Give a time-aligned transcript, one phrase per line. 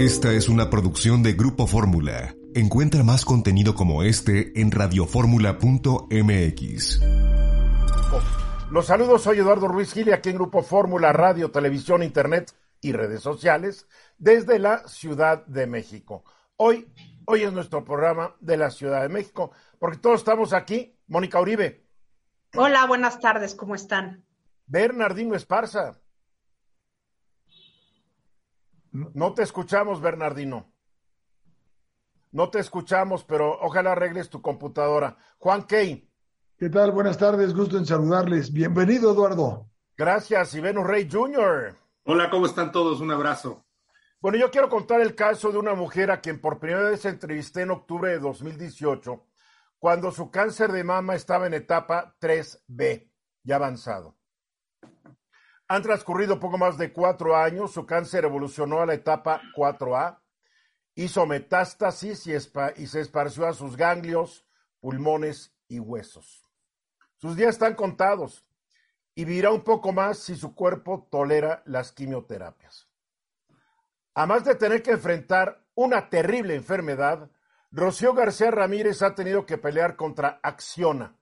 [0.00, 2.34] Esta es una producción de Grupo Fórmula.
[2.54, 7.00] Encuentra más contenido como este en radioformula.mx.
[8.70, 12.50] Los saludos, soy Eduardo Ruiz Gili, aquí en Grupo Fórmula, Radio, Televisión, Internet
[12.80, 13.86] y redes sociales,
[14.16, 16.24] desde la Ciudad de México.
[16.56, 16.90] Hoy,
[17.26, 20.96] hoy es nuestro programa de la Ciudad de México, porque todos estamos aquí.
[21.08, 21.84] Mónica Uribe.
[22.56, 24.24] Hola, buenas tardes, ¿cómo están?
[24.64, 26.00] Bernardino Esparza.
[28.92, 30.72] No te escuchamos, Bernardino.
[32.32, 35.16] No te escuchamos, pero ojalá arregles tu computadora.
[35.38, 36.08] Juan Key.
[36.56, 36.92] ¿Qué tal?
[36.92, 38.52] Buenas tardes, gusto en saludarles.
[38.52, 39.70] Bienvenido, Eduardo.
[39.96, 41.76] Gracias, y Venus Rey Jr.
[42.04, 43.00] Hola, ¿cómo están todos?
[43.00, 43.64] Un abrazo.
[44.20, 47.62] Bueno, yo quiero contar el caso de una mujer a quien por primera vez entrevisté
[47.62, 49.26] en octubre de 2018,
[49.78, 53.10] cuando su cáncer de mama estaba en etapa 3B,
[53.42, 54.19] ya avanzado.
[55.70, 60.18] Han transcurrido poco más de cuatro años, su cáncer evolucionó a la etapa 4A,
[60.96, 64.44] hizo metástasis y, se esparció a sus ganglios,
[64.80, 66.42] pulmones y huesos.
[67.18, 68.44] Sus días están contados
[69.14, 72.88] y vivirá un poco más si su cuerpo tolera las quimioterapias.
[74.14, 77.30] Además de tener que enfrentar una terrible enfermedad,
[77.70, 81.16] Rocío García Ramírez ha tenido que pelear contra Acciona,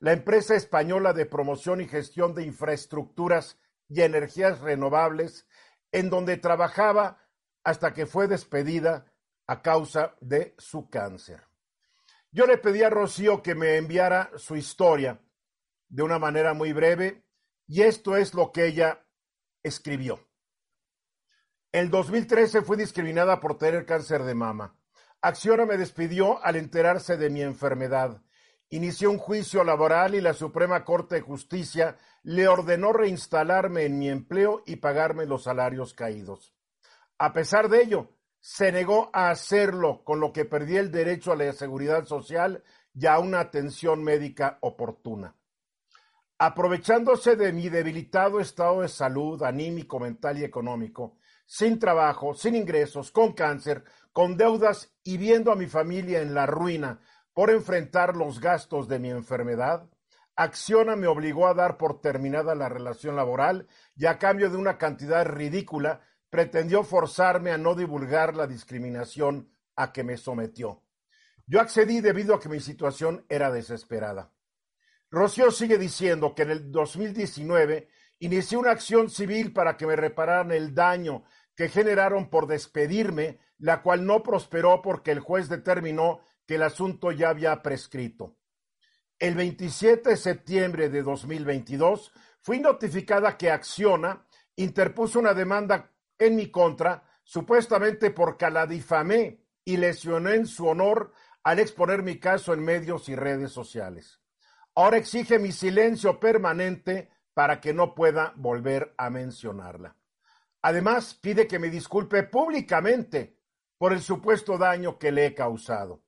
[0.00, 3.56] la empresa española de promoción y gestión de infraestructuras
[3.88, 5.46] y energías renovables,
[5.92, 7.18] en donde trabajaba
[7.62, 9.12] hasta que fue despedida
[9.46, 11.46] a causa de su cáncer.
[12.30, 15.20] Yo le pedí a Rocío que me enviara su historia
[15.88, 17.24] de una manera muy breve
[17.66, 19.06] y esto es lo que ella
[19.62, 20.18] escribió.
[21.72, 24.76] En 2013 fui discriminada por tener cáncer de mama.
[25.20, 28.20] Acciona me despidió al enterarse de mi enfermedad.
[28.68, 34.08] Inició un juicio laboral y la Suprema Corte de Justicia le ordenó reinstalarme en mi
[34.08, 36.54] empleo y pagarme los salarios caídos.
[37.18, 41.36] A pesar de ello, se negó a hacerlo, con lo que perdí el derecho a
[41.36, 42.64] la seguridad social
[42.94, 45.36] y a una atención médica oportuna.
[46.38, 53.12] Aprovechándose de mi debilitado estado de salud anímico, mental y económico, sin trabajo, sin ingresos,
[53.12, 57.00] con cáncer, con deudas y viendo a mi familia en la ruina
[57.34, 59.88] por enfrentar los gastos de mi enfermedad,
[60.36, 64.78] Acciona me obligó a dar por terminada la relación laboral y a cambio de una
[64.78, 70.82] cantidad ridícula pretendió forzarme a no divulgar la discriminación a que me sometió.
[71.46, 74.32] Yo accedí debido a que mi situación era desesperada.
[75.10, 80.50] Rocío sigue diciendo que en el 2019 inicié una acción civil para que me repararan
[80.50, 81.22] el daño
[81.54, 87.12] que generaron por despedirme, la cual no prosperó porque el juez determinó que el asunto
[87.12, 88.36] ya había prescrito.
[89.24, 92.12] El 27 de septiembre de 2022
[92.42, 99.78] fui notificada que Acciona interpuso una demanda en mi contra, supuestamente porque la difamé y
[99.78, 104.20] lesioné en su honor al exponer mi caso en medios y redes sociales.
[104.74, 109.96] Ahora exige mi silencio permanente para que no pueda volver a mencionarla.
[110.60, 113.38] Además, pide que me disculpe públicamente
[113.78, 116.03] por el supuesto daño que le he causado.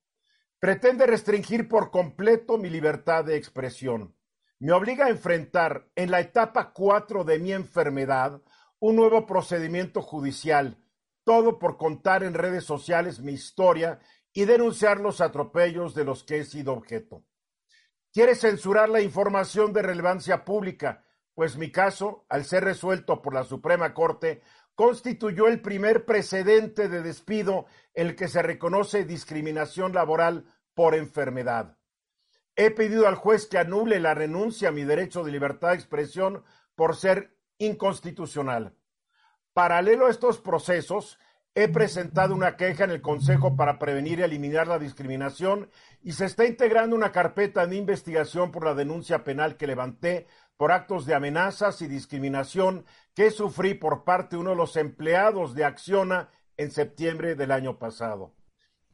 [0.58, 4.16] Pretende restringir por completo mi libertad de expresión.
[4.58, 8.40] Me obliga a enfrentar en la etapa 4 de mi enfermedad
[8.78, 10.78] un nuevo procedimiento judicial,
[11.24, 14.00] todo por contar en redes sociales mi historia
[14.32, 17.24] y denunciar los atropellos de los que he sido objeto.
[18.12, 23.44] Quiere censurar la información de relevancia pública, pues mi caso, al ser resuelto por la
[23.44, 24.40] Suprema Corte,
[24.76, 30.44] constituyó el primer precedente de despido el que se reconoce discriminación laboral
[30.74, 31.78] por enfermedad.
[32.54, 36.44] He pedido al juez que anule la renuncia a mi derecho de libertad de expresión
[36.74, 38.76] por ser inconstitucional.
[39.54, 41.18] Paralelo a estos procesos,
[41.54, 45.70] he presentado una queja en el Consejo para prevenir y eliminar la discriminación
[46.02, 50.26] y se está integrando una carpeta de investigación por la denuncia penal que levanté
[50.56, 52.84] por actos de amenazas y discriminación
[53.14, 57.78] que sufrí por parte de uno de los empleados de Acciona en septiembre del año
[57.78, 58.34] pasado.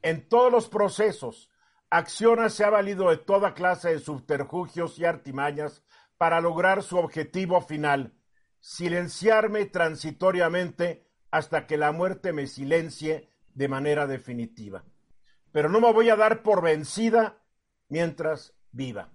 [0.02, 1.50] En todos los procesos,
[1.90, 5.82] Acciona se ha valido de toda clase de subterfugios y artimañas
[6.16, 8.14] para lograr su objetivo final,
[8.60, 14.84] silenciarme transitoriamente hasta que la muerte me silencie de manera definitiva.
[15.52, 17.42] Pero no me voy a dar por vencida
[17.88, 19.12] mientras viva.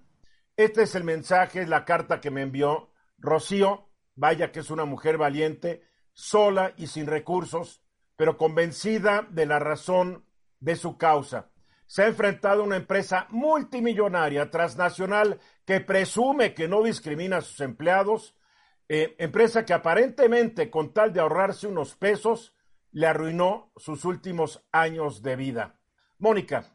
[0.57, 2.89] Este es el mensaje, la carta que me envió
[3.19, 3.87] Rocío
[4.17, 7.83] Vaya que es una mujer valiente, sola y sin recursos,
[8.15, 10.25] pero convencida de la razón
[10.59, 11.51] de su causa.
[11.85, 17.61] Se ha enfrentado a una empresa multimillonaria, transnacional, que presume que no discrimina a sus
[17.61, 18.35] empleados,
[18.89, 22.55] eh, empresa que aparentemente, con tal de ahorrarse unos pesos,
[22.91, 25.75] le arruinó sus últimos años de vida.
[26.17, 26.71] Mónica.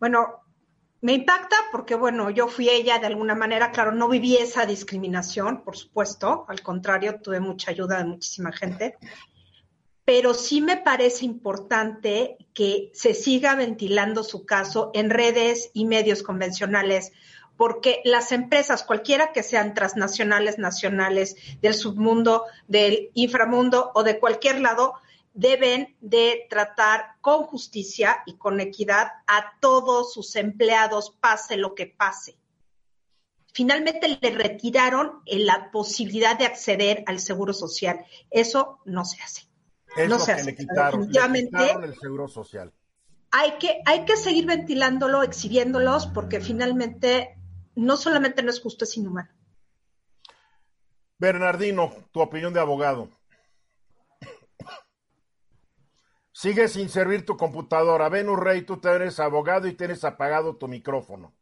[0.00, 0.41] Bueno,
[1.02, 5.64] me impacta porque, bueno, yo fui ella de alguna manera, claro, no viví esa discriminación,
[5.64, 8.96] por supuesto, al contrario, tuve mucha ayuda de muchísima gente,
[10.04, 16.22] pero sí me parece importante que se siga ventilando su caso en redes y medios
[16.22, 17.12] convencionales,
[17.56, 24.60] porque las empresas, cualquiera que sean transnacionales, nacionales, del submundo, del inframundo o de cualquier
[24.60, 24.94] lado,
[25.34, 31.86] deben de tratar con justicia y con equidad a todos sus empleados, pase lo que
[31.86, 32.36] pase.
[33.52, 38.04] Finalmente le retiraron la posibilidad de acceder al seguro social.
[38.30, 39.42] Eso no se hace.
[40.08, 40.44] no se hace.
[40.46, 42.72] Le quitaron, le quitaron el seguro social.
[43.30, 47.36] Hay que, hay que seguir ventilándolo, exhibiéndolos, porque finalmente
[47.74, 49.30] no solamente no es justo, es inhumano.
[51.18, 53.08] Bernardino, tu opinión de abogado.
[56.42, 58.08] Sigue sin servir tu computadora.
[58.08, 61.36] Venus Rey, tú eres abogado y tienes apagado tu micrófono.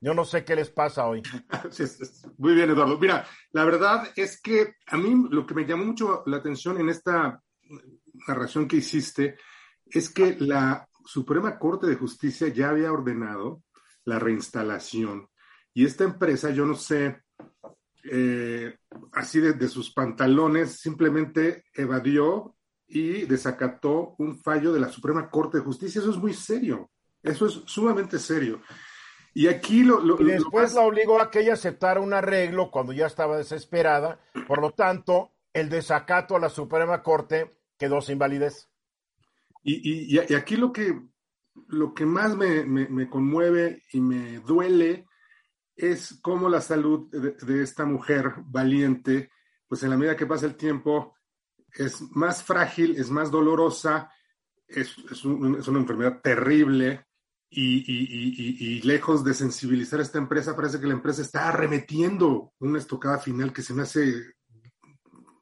[0.00, 1.24] Yo no sé qué les pasa hoy.
[2.38, 2.96] Muy bien, Eduardo.
[3.00, 6.88] Mira, la verdad es que a mí lo que me llamó mucho la atención en
[6.88, 7.42] esta
[8.28, 9.36] narración que hiciste
[9.86, 13.64] es que la Suprema Corte de Justicia ya había ordenado
[14.04, 15.28] la reinstalación
[15.74, 17.24] y esta empresa, yo no sé,
[18.04, 18.72] eh,
[19.14, 22.54] así de, de sus pantalones, simplemente evadió
[22.90, 26.00] y desacató un fallo de la Suprema Corte de Justicia.
[26.00, 26.90] Eso es muy serio.
[27.22, 28.60] Eso es sumamente serio.
[29.32, 30.20] Y aquí lo...
[30.20, 34.20] y después la obligó a que ella aceptara un arreglo cuando ya estaba desesperada.
[34.48, 38.68] Por lo tanto, el desacato a la Suprema Corte quedó sin validez.
[39.62, 41.00] Y, y, aquí lo que,
[41.68, 45.06] lo que más me, me, conmueve y me duele
[45.76, 49.30] es cómo la salud de, de, esta mujer valiente,
[49.68, 51.14] pues en la medida que pasa el tiempo,
[51.74, 54.10] es más frágil, es más dolorosa,
[54.66, 57.06] es, es, un, es una enfermedad terrible
[57.48, 61.48] y, y, y, y, lejos de sensibilizar a esta empresa, parece que la empresa está
[61.48, 64.34] arremetiendo una estocada final que se me hace,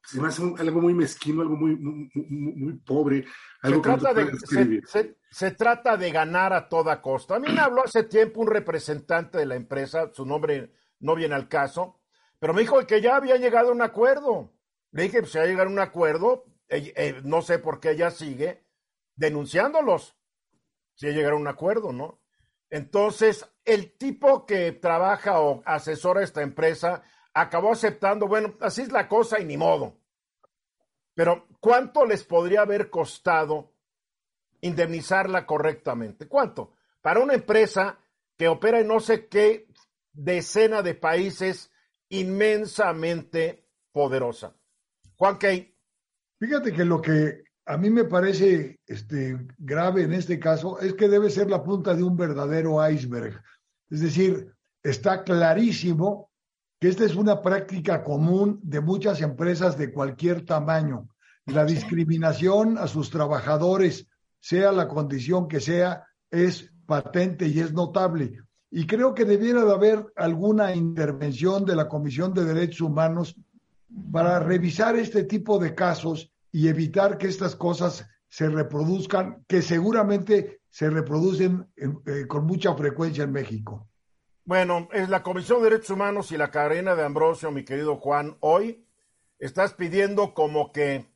[0.03, 3.27] se me hace un, algo muy mezquino, algo muy, muy, muy pobre.
[3.61, 7.37] Algo se, trata de, se, se, se, trata de ganar a toda costa.
[7.37, 11.35] A mí me habló hace tiempo un representante de la empresa, su nombre no viene
[11.35, 12.01] al caso,
[12.39, 14.55] pero me dijo que ya había llegado a un acuerdo
[14.93, 17.91] le dije, pues, se va a llegar a un acuerdo, eh, no sé por qué
[17.91, 18.65] ella sigue
[19.17, 20.17] denunciándolos.
[20.95, 22.21] Si llegar a un acuerdo, ¿no?
[22.71, 27.03] Entonces, el tipo que trabaja o asesora esta empresa
[27.33, 29.99] acabó aceptando, bueno, así es la cosa y ni modo.
[31.15, 33.73] Pero, ¿cuánto les podría haber costado
[34.61, 36.29] indemnizarla correctamente?
[36.29, 36.75] ¿Cuánto?
[37.01, 37.99] Para una empresa
[38.37, 39.67] que opera en no sé qué
[40.13, 41.71] decena de países
[42.09, 44.55] inmensamente poderosa.
[45.19, 45.75] Juan Key.
[46.39, 51.09] Fíjate que lo que a mí me parece este, grave en este caso es que
[51.09, 53.43] debe ser la punta de un verdadero iceberg.
[53.91, 56.31] Es decir, está clarísimo
[56.81, 61.09] que esta es una práctica común de muchas empresas de cualquier tamaño.
[61.47, 64.07] La discriminación a sus trabajadores,
[64.41, 68.39] sea la condición que sea, es patente y es notable.
[68.71, 73.35] Y creo que debiera de haber alguna intervención de la Comisión de Derechos Humanos
[74.13, 80.61] para revisar este tipo de casos y evitar que estas cosas se reproduzcan, que seguramente
[80.71, 83.89] se reproducen eh, con mucha frecuencia en México.
[84.45, 88.37] Bueno, es la Comisión de Derechos Humanos y la cadena de Ambrosio, mi querido Juan,
[88.41, 88.87] hoy
[89.39, 91.07] estás pidiendo como que,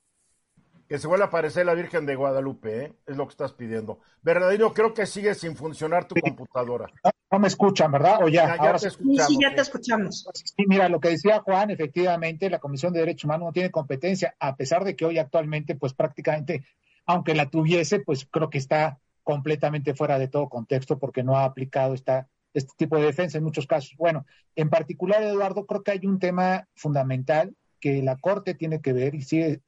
[0.92, 2.92] que se vuelva a aparecer la Virgen de Guadalupe, ¿eh?
[3.06, 4.00] es lo que estás pidiendo.
[4.20, 6.20] Verdadero, creo que sigue sin funcionar tu sí.
[6.20, 6.86] computadora.
[7.30, 8.22] No me escuchan, ¿verdad?
[8.22, 8.46] O ya.
[8.46, 9.26] ya, ya Ahora te escuchamos.
[9.26, 10.28] Sí, ya te escuchamos.
[10.34, 14.34] Sí, mira, lo que decía Juan, efectivamente, la Comisión de Derechos Humanos no tiene competencia,
[14.38, 16.66] a pesar de que hoy actualmente, pues prácticamente,
[17.06, 21.44] aunque la tuviese, pues creo que está completamente fuera de todo contexto porque no ha
[21.44, 23.94] aplicado esta, este tipo de defensa en muchos casos.
[23.96, 28.92] Bueno, en particular, Eduardo, creo que hay un tema fundamental que la Corte tiene que
[28.92, 29.58] ver y sigue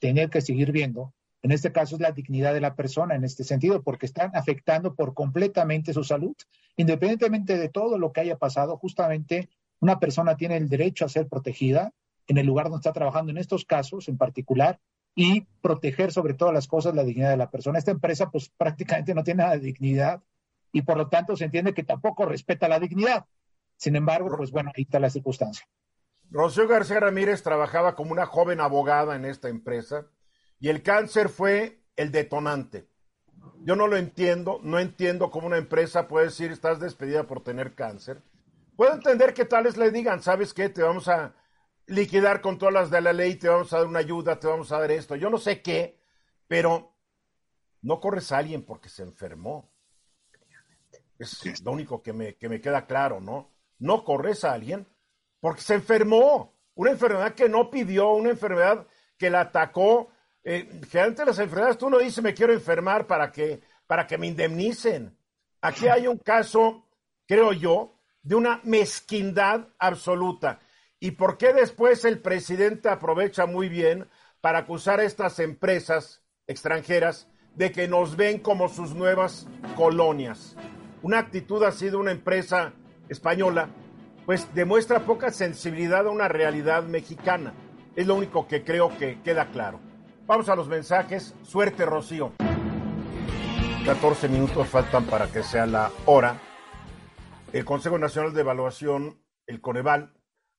[0.00, 3.44] tener que seguir viendo, en este caso es la dignidad de la persona en este
[3.44, 6.36] sentido, porque están afectando por completamente su salud.
[6.76, 9.48] Independientemente de todo lo que haya pasado, justamente
[9.80, 11.92] una persona tiene el derecho a ser protegida
[12.26, 14.78] en el lugar donde está trabajando en estos casos en particular
[15.14, 17.78] y proteger sobre todas las cosas la dignidad de la persona.
[17.78, 20.22] Esta empresa pues prácticamente no tiene nada de dignidad
[20.72, 23.24] y por lo tanto se entiende que tampoco respeta la dignidad.
[23.76, 25.66] Sin embargo, pues bueno, ahí está la circunstancia.
[26.30, 30.06] Rocío García Ramírez trabajaba como una joven abogada en esta empresa
[30.60, 32.88] y el cáncer fue el detonante.
[33.62, 37.74] Yo no lo entiendo, no entiendo cómo una empresa puede decir estás despedida por tener
[37.74, 38.22] cáncer.
[38.76, 40.68] Puedo entender que tales le digan, ¿sabes qué?
[40.68, 41.34] Te vamos a
[41.86, 44.70] liquidar con todas las de la ley, te vamos a dar una ayuda, te vamos
[44.70, 45.16] a dar esto.
[45.16, 46.00] Yo no sé qué,
[46.46, 46.94] pero
[47.82, 49.72] no corres a alguien porque se enfermó.
[51.18, 53.50] Es lo único que me, que me queda claro, ¿no?
[53.78, 54.86] No corres a alguien
[55.40, 56.54] porque se enfermó.
[56.74, 58.86] Una enfermedad que no pidió, una enfermedad
[59.18, 60.10] que la atacó.
[60.42, 65.16] Eh, las enfermedades, tú no dices me quiero enfermar para que, para que me indemnicen.
[65.60, 66.86] Aquí hay un caso,
[67.26, 70.60] creo yo, de una mezquindad absoluta.
[70.98, 74.08] ¿Y por qué después el presidente aprovecha muy bien
[74.40, 80.56] para acusar a estas empresas extranjeras de que nos ven como sus nuevas colonias?
[81.02, 82.74] Una actitud así de una empresa
[83.08, 83.70] española,
[84.30, 87.52] pues demuestra poca sensibilidad a una realidad mexicana.
[87.96, 89.80] Es lo único que creo que queda claro.
[90.24, 91.34] Vamos a los mensajes.
[91.42, 92.34] Suerte, Rocío.
[93.84, 96.40] 14 minutos faltan para que sea la hora.
[97.52, 100.14] El Consejo Nacional de Evaluación, el Coneval,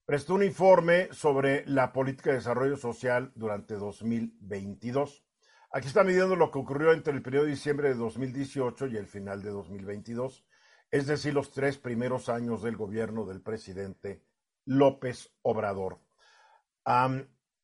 [0.06, 5.24] prestó un informe sobre la política de desarrollo social durante 2022.
[5.72, 9.08] Aquí está midiendo lo que ocurrió entre el periodo de diciembre de 2018 y el
[9.08, 10.44] final de 2022,
[10.92, 14.22] es decir, los tres primeros años del gobierno del presidente
[14.66, 16.00] López Obrador.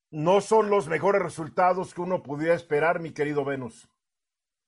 [0.09, 3.89] no son los mejores resultados que uno pudiera esperar, mi querido Venus.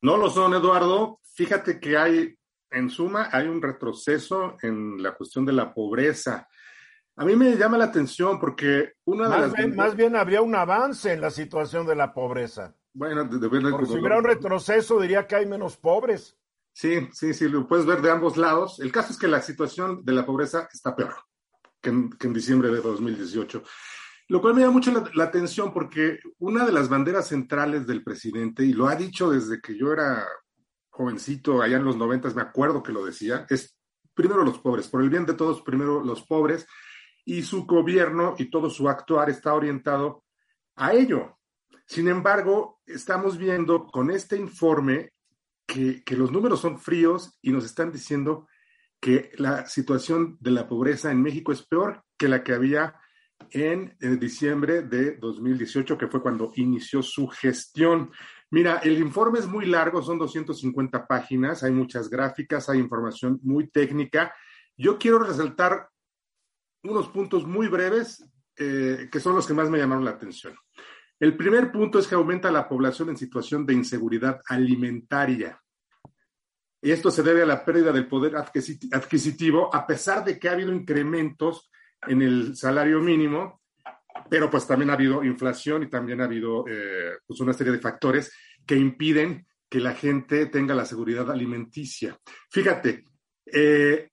[0.02, 1.20] No lo son, Eduardo.
[1.24, 2.38] Fíjate que hay,
[2.72, 6.48] en suma, hay un retroceso en la cuestión de la pobreza.
[7.16, 9.54] A mí me llama la atención porque una más de las...
[9.54, 12.76] Bien, más bien habría un avance en la situación de la pobreza.
[12.94, 16.38] Bueno, de, de, Por si hubiera un retroceso, diría que hay menos pobres.
[16.74, 18.80] Sí, sí, sí, lo puedes ver de ambos lados.
[18.80, 21.16] El caso es que la situación de la pobreza está peor
[21.82, 23.64] que en, que en diciembre de 2018.
[24.28, 28.04] Lo cual me llama mucho la, la, atención porque una de las banderas centrales del
[28.04, 30.26] presidente, y lo ha dicho desde que yo era
[30.90, 33.76] jovencito, allá en los noventas, me acuerdo que lo decía, es
[34.14, 36.68] primero los pobres, por el bien de todos, primero los pobres,
[37.26, 40.26] y su gobierno y todo su actuar está orientado
[40.76, 41.38] a ello.
[41.86, 45.14] Sin embargo, estamos viendo con este informe
[45.70, 48.48] que, los números son fríos y nos están diciendo
[49.00, 52.96] que la situación de la pobreza en México es peor que la que había
[53.52, 58.12] en, en, diciembre de 2018, que fue cuando inició su gestión.
[58.52, 63.70] Mira, el informe es muy largo, son 250 páginas, hay muchas gráficas, hay información muy
[63.70, 64.34] técnica.
[64.76, 65.88] Yo quiero resaltar
[66.84, 68.26] unos puntos muy breves
[68.58, 70.54] eh, que son los que más me llamaron la atención.
[71.20, 75.62] El primer punto es que aumenta la población en situación de inseguridad alimentaria.
[76.82, 80.74] Esto se debe a la pérdida del poder adquisitivo, a pesar de que ha habido
[80.74, 81.70] incrementos
[82.08, 83.62] en el salario mínimo,
[84.30, 87.80] pero pues también ha habido inflación y también ha habido eh, pues una serie de
[87.80, 88.32] factores
[88.66, 92.18] que impiden que la gente tenga la seguridad alimenticia.
[92.50, 93.04] Fíjate,
[93.46, 94.10] eh,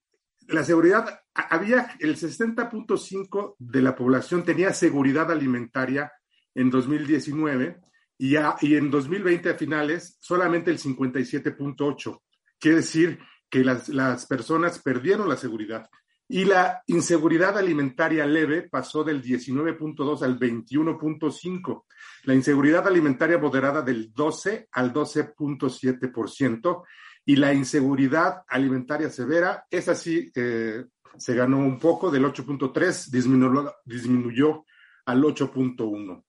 [0.48, 6.12] la seguridad, había el 60.5 de la población tenía seguridad alimentaria
[6.56, 7.80] en 2019
[8.18, 12.20] y, a, y en 2020 a finales solamente el 57.8.
[12.58, 15.88] Quiere decir que las, las personas perdieron la seguridad.
[16.28, 21.84] Y la inseguridad alimentaria leve pasó del 19.2 al 21.5.
[22.24, 26.82] La inseguridad alimentaria moderada del 12 al 12.7%.
[27.26, 30.84] Y la inseguridad alimentaria severa, es así, eh,
[31.16, 34.64] se ganó un poco del 8.3, disminuyó, disminuyó
[35.04, 36.25] al 8.1.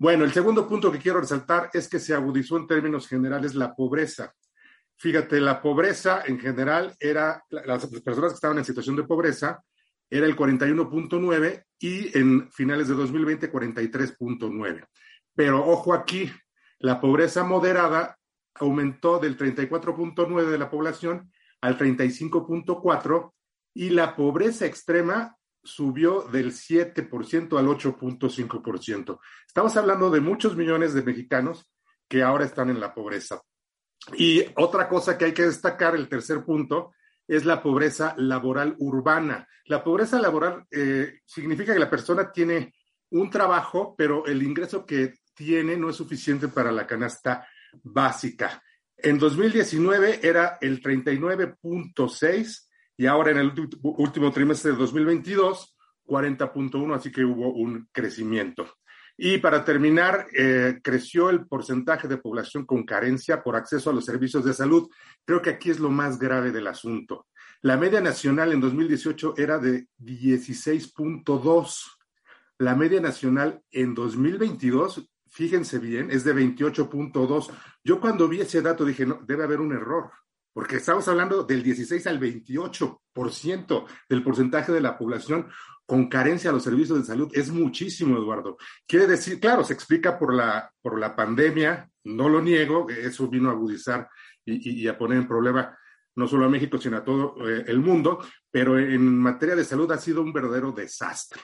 [0.00, 3.74] Bueno, el segundo punto que quiero resaltar es que se agudizó en términos generales la
[3.74, 4.34] pobreza.
[4.96, 9.62] Fíjate, la pobreza en general era, las personas que estaban en situación de pobreza
[10.08, 14.86] era el 41.9 y en finales de 2020 43.9.
[15.34, 16.32] Pero ojo aquí,
[16.78, 18.16] la pobreza moderada
[18.54, 21.30] aumentó del 34.9 de la población
[21.60, 23.32] al 35.4
[23.74, 29.20] y la pobreza extrema subió del 7% al 8.5%.
[29.46, 31.70] Estamos hablando de muchos millones de mexicanos
[32.08, 33.40] que ahora están en la pobreza.
[34.16, 36.92] Y otra cosa que hay que destacar, el tercer punto,
[37.26, 39.46] es la pobreza laboral urbana.
[39.66, 42.74] La pobreza laboral eh, significa que la persona tiene
[43.10, 47.46] un trabajo, pero el ingreso que tiene no es suficiente para la canasta
[47.82, 48.62] básica.
[48.96, 52.69] En 2019 era el 39.6
[53.00, 53.52] y ahora en el
[53.82, 58.74] último trimestre de 2022, 40.1, así que hubo un crecimiento.
[59.16, 64.04] Y para terminar, eh, creció el porcentaje de población con carencia por acceso a los
[64.04, 64.90] servicios de salud.
[65.24, 67.26] Creo que aquí es lo más grave del asunto.
[67.62, 71.84] La media nacional en 2018 era de 16.2.
[72.58, 77.50] La media nacional en 2022, fíjense bien, es de 28.2.
[77.82, 80.10] Yo cuando vi ese dato dije, no, debe haber un error,
[80.52, 85.48] porque estamos hablando del 16 al 28% del porcentaje de la población
[85.90, 88.56] con carencia a los servicios de salud es muchísimo, Eduardo.
[88.86, 93.48] Quiere decir, claro, se explica por la, por la pandemia, no lo niego, eso vino
[93.48, 94.08] a agudizar
[94.44, 95.76] y, a poner en problema
[96.14, 99.90] no solo a México, sino a todo eh, el mundo, pero en materia de salud
[99.90, 101.40] ha sido un verdadero desastre.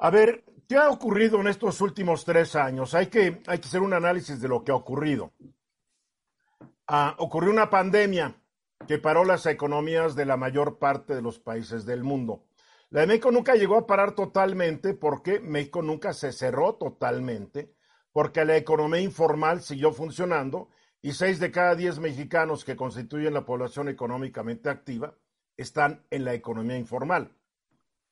[0.00, 2.94] A ver, ¿qué ha ocurrido en estos últimos tres años?
[2.94, 5.32] Hay que, hay que hacer un análisis de lo que ha ocurrido.
[6.86, 8.42] Ah, ocurrió una pandemia
[8.86, 12.44] que paró las economías de la mayor parte de los países del mundo.
[12.90, 17.74] La de México nunca llegó a parar totalmente porque México nunca se cerró totalmente,
[18.12, 20.68] porque la economía informal siguió funcionando
[21.00, 25.16] y seis de cada diez mexicanos que constituyen la población económicamente activa
[25.56, 27.34] están en la economía informal.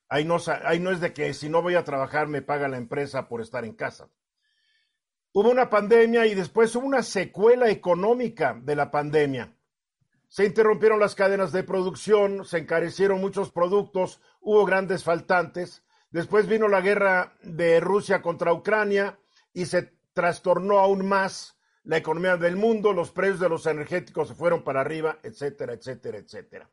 [0.08, 2.78] Ahí no, ahí no es de que si no voy a trabajar me paga la
[2.78, 4.08] empresa por estar en casa.
[5.32, 9.54] Hubo una pandemia y después hubo una secuela económica de la pandemia.
[10.26, 15.84] Se interrumpieron las cadenas de producción, se encarecieron muchos productos, hubo grandes faltantes.
[16.10, 19.20] Después vino la guerra de Rusia contra Ucrania
[19.52, 24.34] y se trastornó aún más la economía del mundo, los precios de los energéticos se
[24.34, 26.68] fueron para arriba, etcétera, etcétera, etcétera.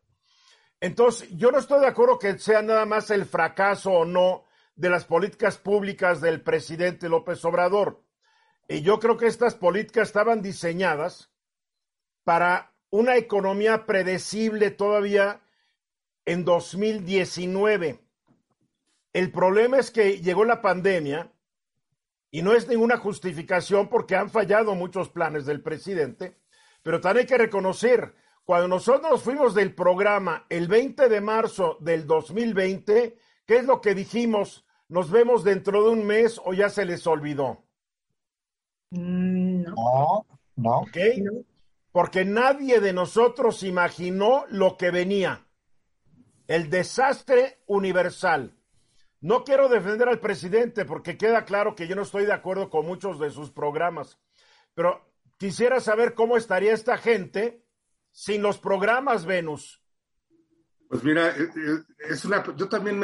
[0.80, 4.46] Entonces, yo no estoy de acuerdo que sea nada más el fracaso o no
[4.76, 8.07] de las políticas públicas del presidente López Obrador.
[8.68, 11.32] Y yo creo que estas políticas estaban diseñadas
[12.24, 15.42] para una economía predecible todavía
[16.26, 18.00] en 2019.
[19.14, 21.32] El problema es que llegó la pandemia
[22.30, 26.38] y no es ninguna justificación porque han fallado muchos planes del presidente,
[26.84, 32.06] pero también hay que reconocer, cuando nosotros fuimos del programa el 20 de marzo del
[32.06, 34.66] 2020, ¿qué es lo que dijimos?
[34.88, 37.67] Nos vemos dentro de un mes o ya se les olvidó.
[38.92, 40.26] Mm, no,
[40.56, 40.86] no.
[41.92, 45.46] Porque nadie de nosotros imaginó lo que venía.
[46.48, 48.56] El desastre universal.
[49.20, 52.86] No quiero defender al presidente porque queda claro que yo no estoy de acuerdo con
[52.86, 54.20] muchos de sus programas,
[54.76, 57.66] pero quisiera saber cómo estaría esta gente
[58.12, 59.82] sin los programas Venus.
[60.90, 62.98] Pues mira, eh, eh, es una, yo también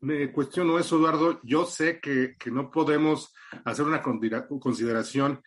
[0.00, 1.40] me, cuestiono eso, Eduardo.
[1.42, 3.32] Yo sé que, que, no podemos
[3.64, 5.42] hacer una consideración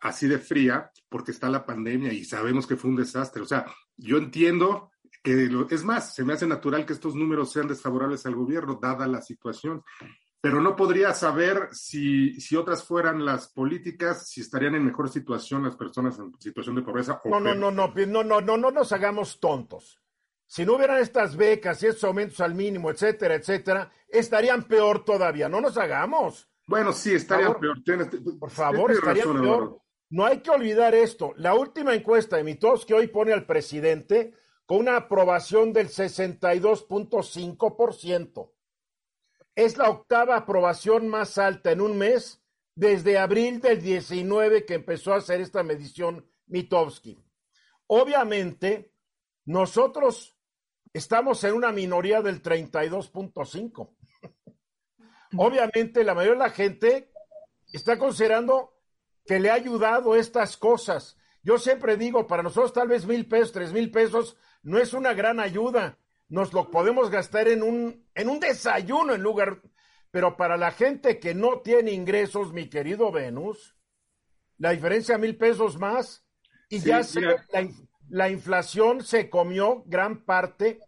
[0.00, 3.42] así de fría porque está la pandemia y sabemos que fue un desastre.
[3.42, 4.90] O sea, yo entiendo
[5.22, 9.06] que es más, se me hace natural que estos números sean desfavorables al gobierno, dada
[9.06, 9.84] la situación,
[10.40, 15.62] pero no podría saber si, si otras fueran las políticas, si estarían en mejor situación
[15.62, 17.20] las personas en situación de pobreza.
[17.24, 20.01] no, no, no, no, no, no, no, no nos hagamos tontos.
[20.52, 25.48] Si no hubieran estas becas y estos aumentos al mínimo, etcétera, etcétera, estarían peor todavía.
[25.48, 26.46] No nos hagamos.
[26.66, 27.78] Bueno, sí, estarían peor.
[28.38, 29.80] por favor, estarían peor.
[30.10, 31.32] No hay que olvidar esto.
[31.38, 34.34] La última encuesta de Mitos que hoy pone al presidente
[34.66, 38.52] con una aprobación del 62.5%.
[39.54, 45.14] Es la octava aprobación más alta en un mes desde abril del 19 que empezó
[45.14, 47.18] a hacer esta medición Mitowski.
[47.86, 48.92] Obviamente,
[49.46, 50.31] nosotros
[50.92, 53.90] estamos en una minoría del 32.5.
[55.36, 57.12] Obviamente, la mayoría de la gente
[57.72, 58.74] está considerando
[59.24, 61.16] que le ha ayudado estas cosas.
[61.42, 65.14] Yo siempre digo, para nosotros tal vez mil pesos, tres mil pesos no es una
[65.14, 65.98] gran ayuda.
[66.28, 69.62] Nos lo podemos gastar en un, en un desayuno en lugar.
[70.10, 73.76] Pero para la gente que no tiene ingresos, mi querido Venus,
[74.58, 76.24] la diferencia mil pesos más
[76.68, 77.44] y ya se, la,
[78.12, 80.80] la inflación se comió gran parte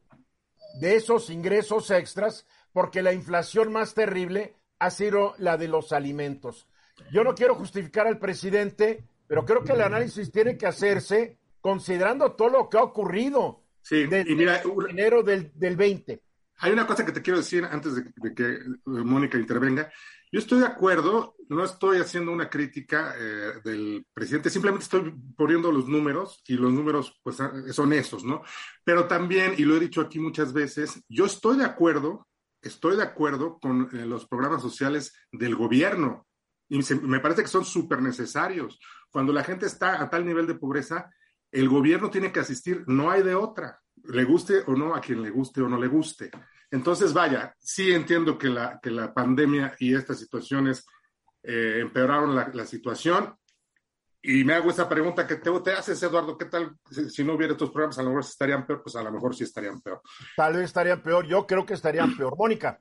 [0.79, 6.69] de esos ingresos extras porque la inflación más terrible ha sido la de los alimentos.
[7.11, 12.33] Yo no quiero justificar al presidente, pero creo que el análisis tiene que hacerse considerando
[12.33, 13.63] todo lo que ha ocurrido.
[13.81, 14.61] Sí, y mira,
[14.91, 16.21] enero del, del 20.
[16.59, 19.91] Hay una cosa que te quiero decir antes de, que Mónica intervenga.
[20.35, 25.71] Yo estoy de acuerdo, no estoy haciendo una crítica eh, del presidente, simplemente estoy poniendo
[25.71, 27.37] los números y los números pues
[27.71, 28.43] son esos, ¿no?
[28.83, 32.27] Pero también, y lo he dicho aquí muchas veces, yo estoy de acuerdo,
[32.61, 36.27] estoy de acuerdo con eh, los programas sociales del gobierno
[36.69, 38.81] y me parece que son súper necesarios.
[39.13, 41.09] Cuando la gente está a tal nivel de pobreza,
[41.53, 45.23] el gobierno tiene que asistir, no hay de otra, le guste o no, a quien
[45.23, 46.33] le guste o no le guste.
[46.75, 50.85] Entonces, vaya, sí entiendo que la, que la pandemia y estas situaciones
[51.41, 53.33] eh, empeoraron la, situación.
[54.21, 57.53] Y me hago esa pregunta que te, te haces, Eduardo, ¿qué tal si, no hubiera
[57.53, 58.01] estos programas?
[58.01, 60.03] A lo mejor estarían peor, pues a lo mejor sí estarían peor.
[60.37, 62.37] Tal vez estarían peor, yo creo que estarían peor.
[62.37, 62.81] Mónica.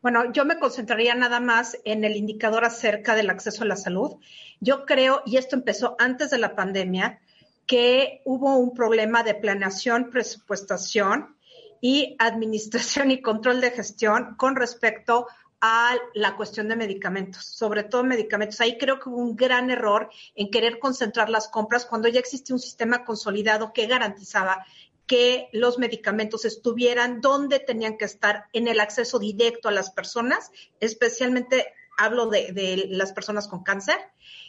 [0.00, 4.20] Bueno, yo me concentraría nada más en el indicador acerca del acceso a la salud.
[4.60, 7.18] Yo creo, y esto empezó antes de la pandemia,
[7.66, 11.39] que hubo un problema de planeación, presupuestación
[11.80, 15.26] y administración y control de gestión con respecto
[15.60, 18.60] a la cuestión de medicamentos, sobre todo medicamentos.
[18.60, 22.52] Ahí creo que hubo un gran error en querer concentrar las compras cuando ya existe
[22.52, 24.64] un sistema consolidado que garantizaba
[25.06, 30.50] que los medicamentos estuvieran donde tenían que estar en el acceso directo a las personas,
[30.78, 33.96] especialmente hablo de, de las personas con cáncer,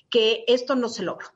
[0.09, 1.27] que esto no se logró.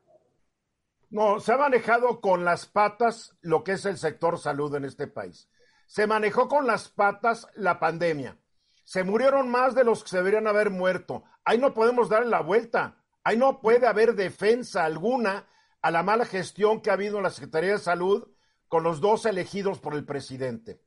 [1.10, 5.08] No, se ha manejado con las patas lo que es el sector salud en este
[5.08, 5.50] país.
[5.86, 8.38] Se manejó con las patas la pandemia
[8.86, 11.24] se murieron más de los que se deberían haber muerto.
[11.44, 13.04] Ahí no podemos darle la vuelta.
[13.24, 15.48] Ahí no puede haber defensa alguna
[15.82, 18.28] a la mala gestión que ha habido en la Secretaría de Salud
[18.68, 20.82] con los dos elegidos por el presidente.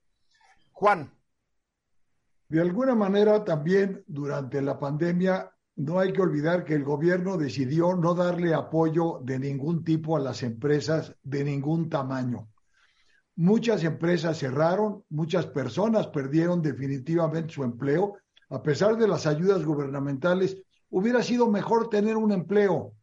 [0.72, 1.12] Juan.
[2.48, 7.94] De alguna manera también durante la pandemia no hay que olvidar que el gobierno decidió
[7.94, 12.48] no darle apoyo de ningún tipo a las empresas de ningún tamaño.
[13.38, 18.16] Muchas empresas cerraron, muchas personas perdieron definitivamente su empleo.
[18.50, 20.56] A pesar de las ayudas gubernamentales,
[20.90, 22.94] hubiera sido mejor tener un empleo.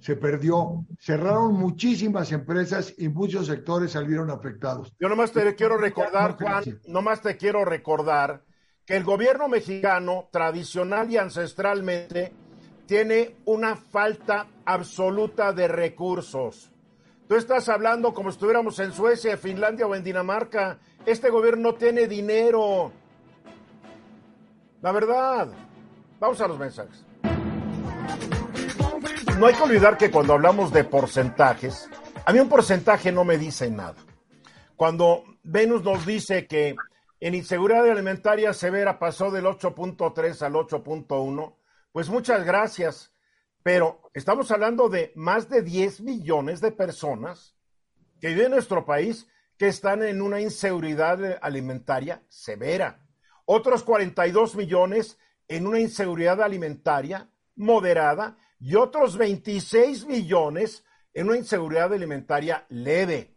[0.00, 0.86] Se perdió.
[0.98, 4.94] Cerraron muchísimas empresas y muchos sectores salieron afectados.
[4.98, 8.44] Yo nomás te quiero recordar, Juan, nomás te quiero recordar
[8.86, 12.32] que el gobierno mexicano tradicional y ancestralmente
[12.86, 16.72] tiene una falta absoluta de recursos.
[17.28, 20.78] Tú estás hablando como si estuviéramos en Suecia, Finlandia o en Dinamarca.
[21.04, 22.92] Este gobierno no tiene dinero.
[24.80, 25.48] La verdad.
[26.20, 27.04] Vamos a los mensajes.
[29.38, 31.90] No hay que olvidar que cuando hablamos de porcentajes,
[32.24, 33.96] a mí un porcentaje no me dice nada.
[34.76, 36.76] Cuando Venus nos dice que
[37.18, 41.54] en inseguridad alimentaria severa pasó del 8.3 al 8.1,
[41.92, 43.12] pues muchas gracias
[43.66, 47.56] pero estamos hablando de más de 10 millones de personas
[48.20, 49.26] que viven en nuestro país
[49.58, 53.04] que están en una inseguridad alimentaria severa.
[53.44, 61.92] Otros 42 millones en una inseguridad alimentaria moderada y otros 26 millones en una inseguridad
[61.92, 63.34] alimentaria leve.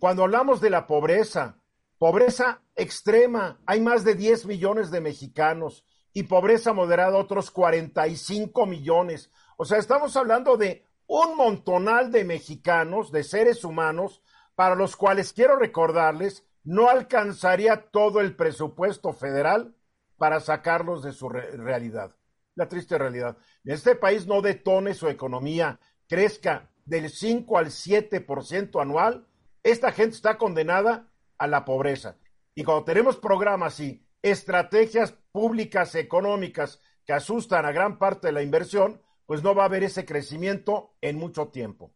[0.00, 1.60] Cuando hablamos de la pobreza,
[1.96, 9.30] pobreza extrema, hay más de 10 millones de mexicanos y pobreza moderada otros 45 millones.
[9.56, 14.22] O sea, estamos hablando de un montonal de mexicanos, de seres humanos,
[14.54, 19.74] para los cuales quiero recordarles, no alcanzaría todo el presupuesto federal
[20.16, 22.16] para sacarlos de su realidad.
[22.54, 23.36] La triste realidad.
[23.64, 29.26] Este país no detone su economía, crezca del 5 al 7% anual,
[29.62, 32.16] esta gente está condenada a la pobreza.
[32.54, 38.42] Y cuando tenemos programas y estrategias públicas económicas que asustan a gran parte de la
[38.42, 41.94] inversión, pues no va a haber ese crecimiento en mucho tiempo.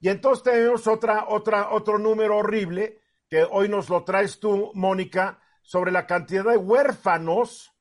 [0.00, 5.40] Y entonces tenemos otra, otra, otro número horrible que hoy nos lo traes tú, Mónica,
[5.62, 7.72] sobre la cantidad de huérfanos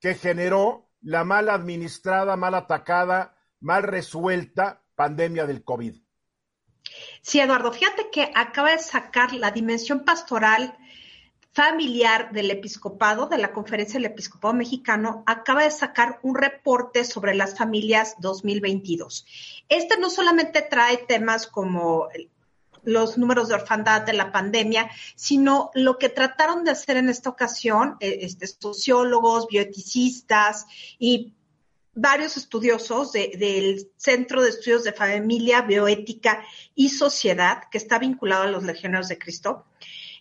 [0.00, 5.96] que generó la mal administrada, mal atacada, mal resuelta pandemia del COVID.
[7.22, 10.76] Sí, Eduardo, fíjate que acaba de sacar la dimensión pastoral
[11.52, 17.34] familiar del episcopado, de la Conferencia del Episcopado Mexicano, acaba de sacar un reporte sobre
[17.34, 19.26] las familias 2022.
[19.68, 22.08] Este no solamente trae temas como
[22.84, 27.28] los números de orfandad de la pandemia, sino lo que trataron de hacer en esta
[27.28, 30.66] ocasión eh, este, sociólogos, bioeticistas
[30.98, 31.34] y
[31.94, 38.50] varios estudiosos del Centro de Estudios de Familia, Bioética y Sociedad, que está vinculado a
[38.50, 39.66] los Legionarios de Cristo,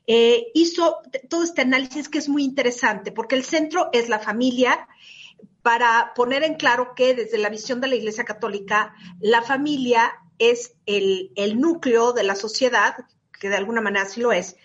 [0.08, 0.98] eh, hizo
[1.30, 4.88] todo este análisis que es muy interesante, porque el centro es la familia,
[5.62, 10.74] para poner en claro que desde la visión de la Iglesia Católica, la familia es
[10.86, 12.96] el, el núcleo de la sociedad,
[13.38, 14.56] que de alguna manera sí lo es,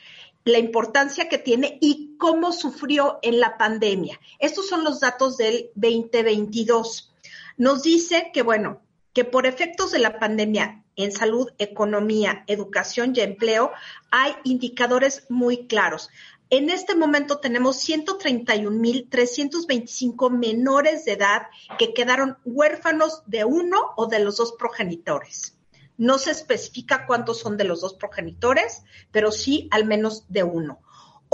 [0.45, 4.21] la importancia que tiene y cómo sufrió en la pandemia.
[4.39, 7.13] Estos son los datos del 2022.
[7.57, 8.81] Nos dice que, bueno,
[9.13, 13.73] que por efectos de la pandemia en salud, economía, educación y empleo,
[14.11, 16.09] hay indicadores muy claros.
[16.51, 21.47] En este momento tenemos 131.325 menores de edad
[21.79, 25.57] que quedaron huérfanos de uno o de los dos progenitores.
[25.97, 30.83] No se especifica cuántos son de los dos progenitores, pero sí al menos de uno.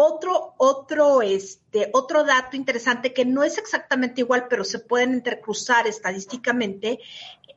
[0.01, 5.89] Otro, otro, este, otro dato interesante que no es exactamente igual, pero se pueden intercruzar
[5.89, 7.01] estadísticamente,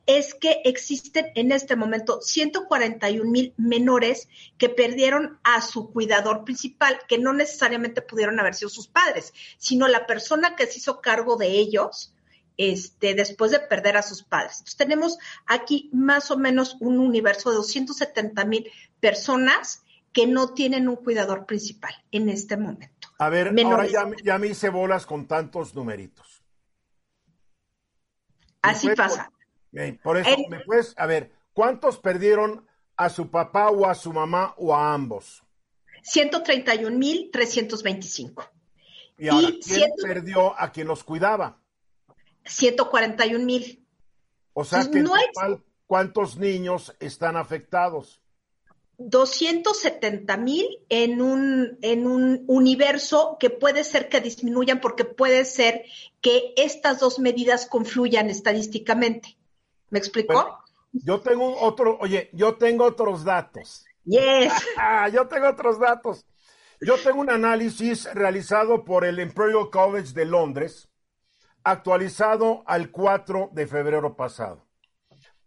[0.06, 4.28] es que existen en este momento 141 mil menores
[4.58, 9.86] que perdieron a su cuidador principal, que no necesariamente pudieron haber sido sus padres, sino
[9.86, 12.12] la persona que se hizo cargo de ellos
[12.56, 14.54] este, después de perder a sus padres.
[14.54, 20.88] Entonces tenemos aquí más o menos un universo de 270 mil personas que no tienen
[20.88, 23.08] un cuidador principal en este momento.
[23.18, 26.42] A ver, ahora ya, ya, me hice bolas con tantos numeritos.
[28.60, 29.32] Así pasa.
[30.02, 34.54] Por, eso, ¿me puedes, a ver, ¿cuántos perdieron a su papá o a su mamá
[34.58, 35.44] o a ambos?
[36.02, 38.50] 131.325.
[39.18, 41.60] ¿Y ahora quién perdió a quien los cuidaba?
[42.44, 43.86] 141 mil.
[44.52, 45.04] O sea que
[45.86, 48.21] ¿cuántos niños están afectados?
[48.98, 55.84] 270 mil en un, en un universo que puede ser que disminuyan porque puede ser
[56.20, 59.36] que estas dos medidas confluyan estadísticamente.
[59.90, 60.58] ¿Me explicó?
[60.92, 63.84] yo tengo otro, oye, yo tengo otros datos.
[64.04, 64.52] Yes.
[65.12, 66.26] yo tengo otros datos.
[66.80, 70.88] Yo tengo un análisis realizado por el Imperial College de Londres,
[71.62, 74.66] actualizado al 4 de febrero pasado.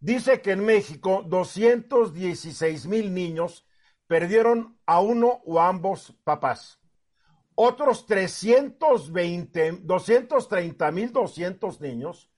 [0.06, 3.66] Dice que en México 216 mil niños
[4.06, 6.80] perdieron a uno o ambos papás.
[7.56, 12.30] Otros 320, 230 mil 200 niños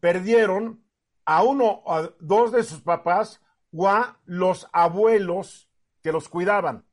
[0.00, 0.84] perdieron
[1.24, 3.40] a uno o dos de sus papás
[3.72, 5.70] o a los abuelos
[6.02, 6.84] que los cuidaban.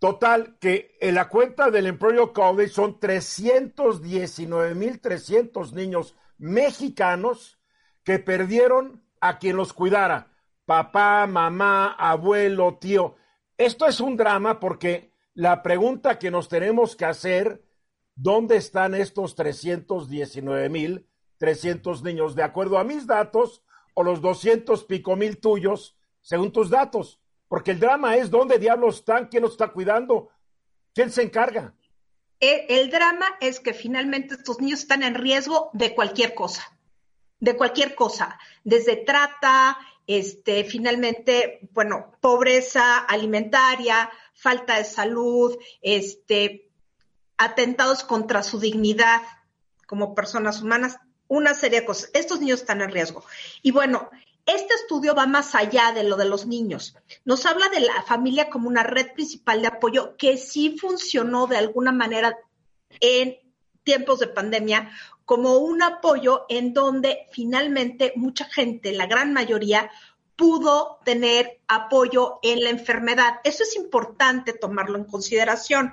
[0.00, 7.57] Total, que en la cuenta del Imperial College son 319.300 niños mexicanos
[8.08, 10.32] que perdieron a quien los cuidara,
[10.64, 13.16] papá, mamá, abuelo, tío.
[13.58, 17.62] Esto es un drama porque la pregunta que nos tenemos que hacer,
[18.14, 22.34] ¿dónde están estos 319.300 niños?
[22.34, 27.20] De acuerdo a mis datos, o los 200 pico mil tuyos, según tus datos.
[27.46, 30.30] Porque el drama es dónde diablos están, quién los está cuidando,
[30.94, 31.74] quién se encarga.
[32.40, 36.77] El, drama es que finalmente estos niños están en riesgo de cualquier cosa,
[37.40, 46.68] de cualquier cosa, desde trata, este, finalmente, bueno, pobreza alimentaria, falta de salud, este,
[47.36, 49.22] atentados contra su dignidad
[49.86, 50.98] como personas humanas,
[51.28, 52.10] una serie de cosas.
[52.14, 53.24] Estos niños están en riesgo.
[53.62, 54.10] Y bueno,
[54.46, 56.96] este estudio va más allá de lo de los niños.
[57.24, 61.58] Nos habla de la familia como una red principal de apoyo que sí funcionó de
[61.58, 62.36] alguna manera
[63.00, 63.36] en
[63.84, 64.90] tiempos de pandemia
[65.28, 69.90] como un apoyo en donde finalmente mucha gente, la gran mayoría,
[70.36, 73.34] pudo tener apoyo en la enfermedad.
[73.44, 75.92] Eso es importante tomarlo en consideración.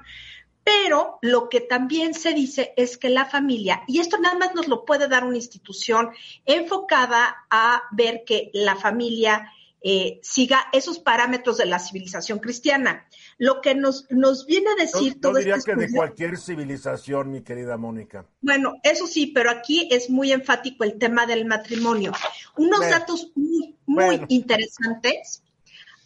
[0.64, 4.70] Pero lo que también se dice es que la familia, y esto nada más nos
[4.70, 6.12] lo puede dar una institución
[6.46, 9.52] enfocada a ver que la familia
[9.88, 13.08] eh, siga esos parámetros de la civilización cristiana.
[13.38, 17.44] Lo que nos, nos viene a decir todo todo diría que de cualquier civilización, mi
[17.44, 18.26] querida Mónica.
[18.42, 22.14] Bueno, eso sí, pero aquí es muy enfático el tema del matrimonio.
[22.58, 25.44] Unos datos muy, muy interesantes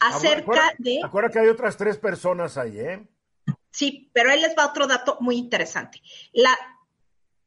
[0.02, 1.00] acerca de...
[1.02, 3.08] Acuérdate que hay otras tres personas ahí, ¿eh?
[3.72, 6.02] Sí, pero ahí les va otro dato muy interesante.
[6.34, 6.52] La,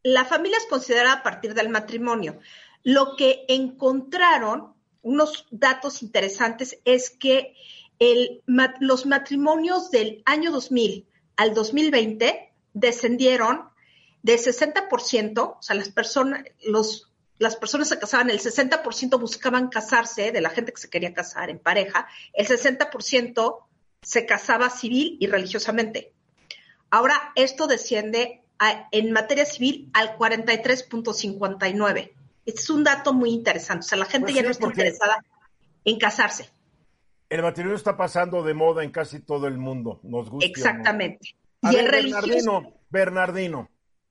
[0.03, 2.38] la familia es considerada a partir del matrimonio.
[2.85, 4.72] Lo que encontraron,
[5.03, 7.55] unos datos interesantes, es que
[7.99, 8.43] el,
[8.81, 13.69] los matrimonios del año 2000 al 2020 descendieron
[14.23, 20.33] de 60%, o sea, las personas, los, las personas se casaban, el 60% buscaban casarse,
[20.33, 23.65] de la gente que se quería casar en pareja, el 60%
[24.01, 26.12] se casaba civil y religiosamente.
[26.91, 28.43] Ahora esto desciende
[28.91, 32.12] en materia civil al 43.59.
[32.44, 33.85] Este es un dato muy interesante.
[33.85, 35.24] O sea, la gente pues ya no está interesada
[35.85, 36.50] en casarse.
[37.28, 40.00] El matrimonio está pasando de moda en casi todo el mundo.
[40.02, 40.46] Nos gusta.
[40.46, 41.35] Exactamente.
[41.62, 43.70] y el Bernardino, Bernardino.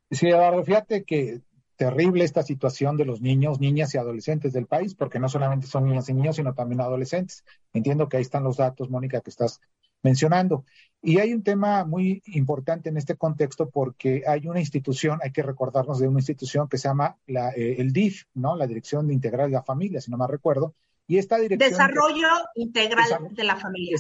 [0.10, 1.42] Sí, Eduardo, fíjate que
[1.76, 5.86] terrible esta situación de los niños, niñas y adolescentes del país, porque no solamente son
[5.86, 7.44] niñas y niños, sino también adolescentes.
[7.74, 9.62] Entiendo que ahí están los datos, Mónica, que estás
[10.04, 10.66] mencionando.
[11.04, 15.42] Y hay un tema muy importante en este contexto porque hay una institución, hay que
[15.42, 18.56] recordarnos de una institución que se llama la, eh, el DIF, ¿no?
[18.56, 20.76] La Dirección Integral de la Familia, si no me recuerdo.
[21.08, 21.72] Y esta dirección...
[21.72, 23.98] Desarrollo Integral de la Familia.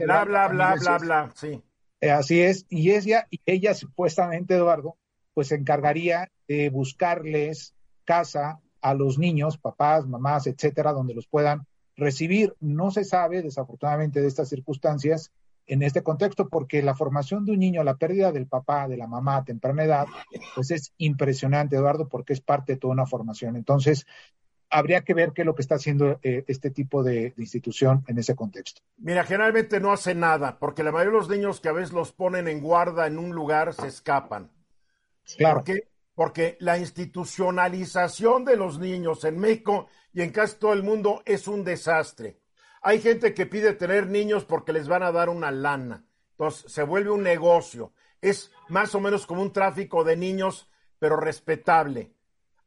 [0.00, 1.62] bla, bla, bla, bla, bla, sí.
[2.02, 2.66] Eh, así es.
[2.68, 4.98] Y ella, y ella supuestamente, Eduardo,
[5.32, 11.66] pues se encargaría de buscarles casa a los niños, papás, mamás, etcétera, donde los puedan
[11.96, 12.54] recibir.
[12.60, 15.32] No se sabe, desafortunadamente, de estas circunstancias
[15.66, 19.06] en este contexto, porque la formación de un niño, la pérdida del papá, de la
[19.06, 20.06] mamá a temprana edad,
[20.54, 23.56] pues es impresionante, Eduardo, porque es parte de toda una formación.
[23.56, 24.06] Entonces,
[24.72, 28.18] habría que ver qué es lo que está haciendo eh, este tipo de, institución en
[28.18, 28.80] ese contexto.
[28.96, 32.12] Mira, generalmente no hace nada, porque la mayoría de los niños que a veces los
[32.12, 34.50] ponen en guarda en un lugar se escapan.
[35.36, 35.62] Claro.
[36.14, 41.48] Porque la institucionalización de los niños en México y en casi todo el mundo es
[41.48, 42.41] un desastre.
[42.82, 46.04] Hay gente que pide tener niños porque les van a dar una lana.
[46.32, 47.92] Entonces se vuelve un negocio.
[48.20, 52.14] Es más o menos como un tráfico de niños, pero respetable.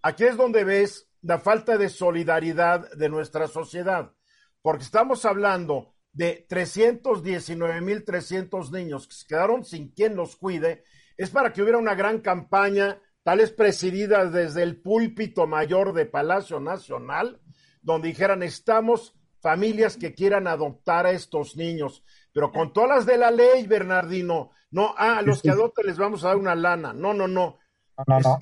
[0.01, 4.13] Aquí es donde ves la falta de solidaridad de nuestra sociedad,
[4.61, 10.83] porque estamos hablando de 319.300 niños que se quedaron sin quien los cuide,
[11.17, 16.05] es para que hubiera una gran campaña, tal vez presidida desde el púlpito mayor de
[16.05, 17.41] Palacio Nacional,
[17.81, 19.15] donde dijeran, estamos
[19.45, 22.03] familias que quieran adoptar a estos niños,
[22.33, 25.99] pero con todas las de la ley, Bernardino, no, ah, a los que adopten les
[25.99, 27.59] vamos a dar una lana, no, no, no.
[28.07, 28.39] No, no.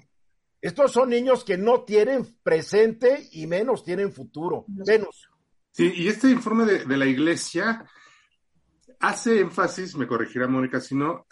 [0.61, 4.63] Estos son niños que no tienen presente y menos tienen futuro.
[4.69, 5.27] Menos.
[5.71, 7.85] Sí, y este informe de, de la iglesia
[9.01, 11.27] hace énfasis, me corregirá Mónica, sino,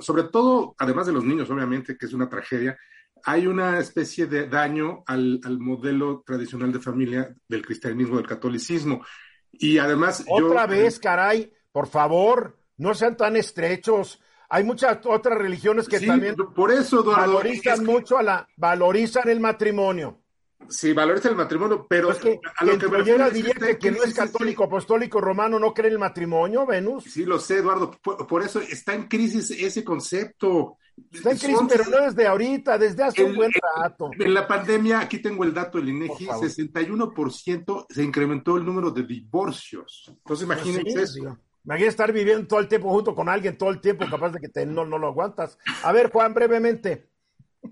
[0.00, 2.76] sobre todo, además de los niños, obviamente, que es una tragedia,
[3.24, 9.04] hay una especie de daño al, al modelo tradicional de familia del cristianismo, del catolicismo.
[9.52, 10.24] Y además.
[10.28, 14.20] Otra vez, caray, por favor, no sean tan estrechos.
[14.50, 20.20] Hay muchas otras religiones que también por eso, valorizan mucho a la, valorizan el matrimonio.
[20.68, 24.02] Sí, valorizan el matrimonio, pero es que, a lo que, me diría que, que no
[24.02, 27.04] es católico, apostólico, romano, no cree en el matrimonio, Venus.
[27.04, 27.92] Sí, lo sé, Eduardo.
[28.02, 30.76] Por, eso está en crisis ese concepto.
[31.10, 34.10] Está en crisis, pero no desde ahorita, desde hace un buen rato.
[34.18, 39.04] En la pandemia, aquí tengo el dato del INEGI, 61% se incrementó el número de
[39.04, 40.04] divorcios.
[40.08, 41.38] Entonces, pues imagínense eso.
[41.64, 44.48] Imagínate estar viviendo todo el tiempo junto con alguien, todo el tiempo, capaz de que
[44.48, 45.58] te, no, no lo aguantas.
[45.82, 47.08] A ver, Juan, brevemente.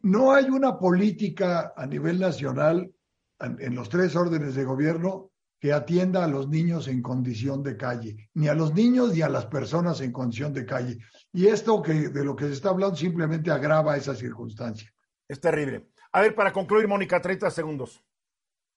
[0.02, 2.92] No hay una política a nivel nacional
[3.40, 8.30] en los tres órdenes de gobierno que atienda a los niños en condición de calle,
[8.34, 10.98] ni a los niños ni a las personas en condición de calle.
[11.32, 14.92] Y esto que de lo que se está hablando simplemente agrava esa circunstancia.
[15.28, 15.88] Es terrible.
[16.12, 18.02] A ver, para concluir, Mónica, 30 segundos.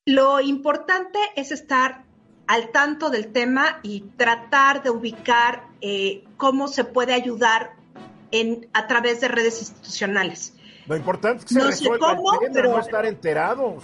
[0.05, 2.05] Lo importante es estar
[2.47, 7.75] al tanto del tema y tratar de ubicar eh, cómo se puede ayudar
[8.32, 10.55] en, a través de redes institucionales.
[10.89, 13.84] Lo importante es que se resuelva el tema, no estar enterados.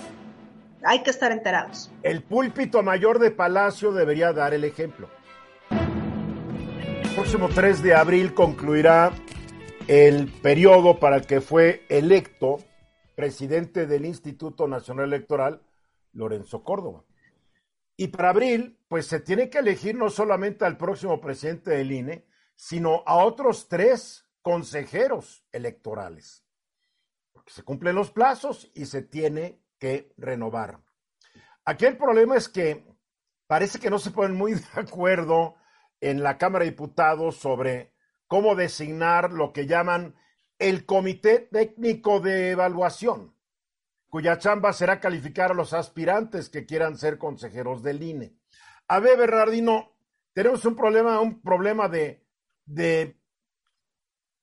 [0.84, 1.92] Hay que estar enterados.
[2.02, 5.08] El púlpito mayor de Palacio debería dar el ejemplo.
[5.70, 9.12] El próximo 3 de abril concluirá
[9.88, 12.58] el periodo para el que fue electo
[13.14, 15.62] presidente del Instituto Nacional Electoral,
[16.12, 17.04] Lorenzo Córdoba.
[17.98, 22.26] Y para abril, pues se tiene que elegir no solamente al próximo presidente del INE,
[22.56, 26.45] sino a otros tres consejeros electorales.
[27.46, 30.82] Se cumplen los plazos y se tiene que renovar.
[31.64, 32.86] Aquí el problema es que
[33.48, 35.56] parece que no se ponen muy de acuerdo
[36.02, 37.94] en la Cámara de Diputados sobre
[38.28, 40.16] cómo designar lo que llaman
[40.60, 43.36] el Comité Técnico de Evaluación
[44.16, 48.38] cuya chamba será calificar a los aspirantes que quieran ser consejeros del INE.
[48.88, 49.98] A ver, Bernardino,
[50.32, 52.26] tenemos un problema, un problema de,
[52.64, 53.20] de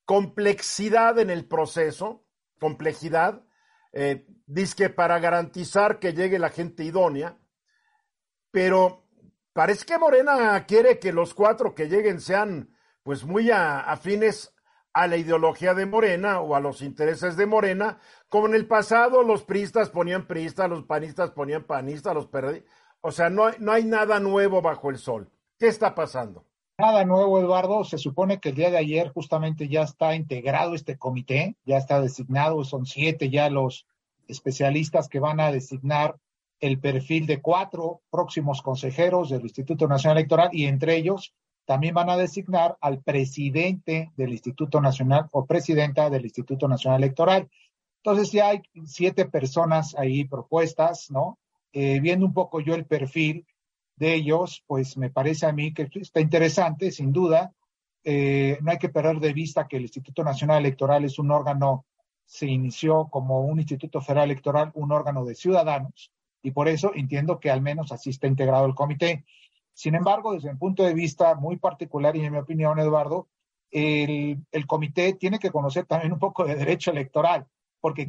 [0.04, 2.26] complejidad en el proceso,
[2.62, 3.42] complejidad,
[3.92, 7.36] eh, dice que para garantizar que llegue la gente idónea,
[8.52, 9.08] pero
[9.52, 12.70] parece que Morena quiere que los cuatro que lleguen sean
[13.02, 14.54] pues muy afines
[14.92, 17.98] a la ideología de Morena o a los intereses de Morena,
[18.28, 22.28] como en el pasado los priistas ponían priistas, los panistas ponían panistas, los
[23.00, 25.32] O sea, no no hay nada nuevo bajo el sol.
[25.58, 26.46] ¿Qué está pasando?
[26.78, 27.84] Nada nuevo, Eduardo.
[27.84, 32.00] Se supone que el día de ayer justamente ya está integrado este comité, ya está
[32.00, 33.86] designado, son siete ya los
[34.26, 36.16] especialistas que van a designar
[36.60, 42.08] el perfil de cuatro próximos consejeros del Instituto Nacional Electoral y entre ellos también van
[42.08, 47.50] a designar al presidente del Instituto Nacional o presidenta del Instituto Nacional Electoral.
[47.98, 51.38] Entonces ya hay siete personas ahí propuestas, ¿no?
[51.72, 53.46] Eh, viendo un poco yo el perfil
[53.96, 57.52] de ellos, pues me parece a mí que está interesante, sin duda.
[58.04, 61.86] Eh, no hay que perder de vista que el Instituto Nacional Electoral es un órgano,
[62.24, 66.10] se inició como un Instituto Federal Electoral, un órgano de ciudadanos,
[66.42, 69.24] y por eso entiendo que al menos así está integrado el comité.
[69.74, 73.28] Sin embargo, desde un punto de vista muy particular y en mi opinión, Eduardo,
[73.70, 77.46] el, comité tiene que conocer también un poco de derecho electoral,
[77.80, 78.06] porque,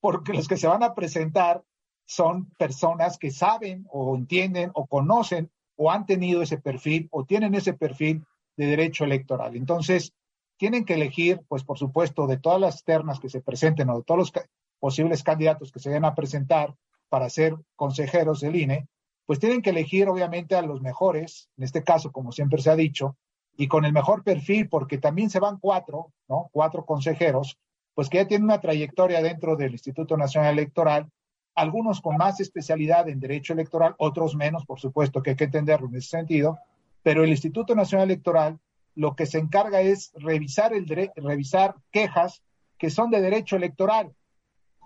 [0.00, 1.62] porque los que se van a presentar
[2.04, 7.54] son personas que saben o entienden o conocen o han tenido ese perfil o tienen
[7.54, 8.24] ese perfil
[8.56, 9.56] de derecho electoral.
[9.56, 10.12] Entonces,
[10.56, 14.04] tienen que elegir, pues por supuesto, de todas las ternas que se presenten o de
[14.04, 14.32] todos los
[14.78, 16.74] posibles candidatos que se vayan a presentar
[17.08, 18.88] para ser consejeros del INE,
[19.26, 22.76] pues tienen que elegir obviamente a los mejores, en este caso, como siempre se ha
[22.76, 23.16] dicho,
[23.56, 26.48] y con el mejor perfil, porque también se van cuatro, ¿no?
[26.52, 27.58] Cuatro consejeros,
[27.94, 31.10] pues que ya tienen una trayectoria dentro del Instituto Nacional Electoral
[31.54, 35.88] algunos con más especialidad en derecho electoral, otros menos, por supuesto que hay que entenderlo
[35.88, 36.58] en ese sentido,
[37.02, 38.58] pero el Instituto Nacional Electoral
[38.94, 40.86] lo que se encarga es revisar, el
[41.16, 42.42] revisar quejas
[42.78, 44.14] que son de derecho electoral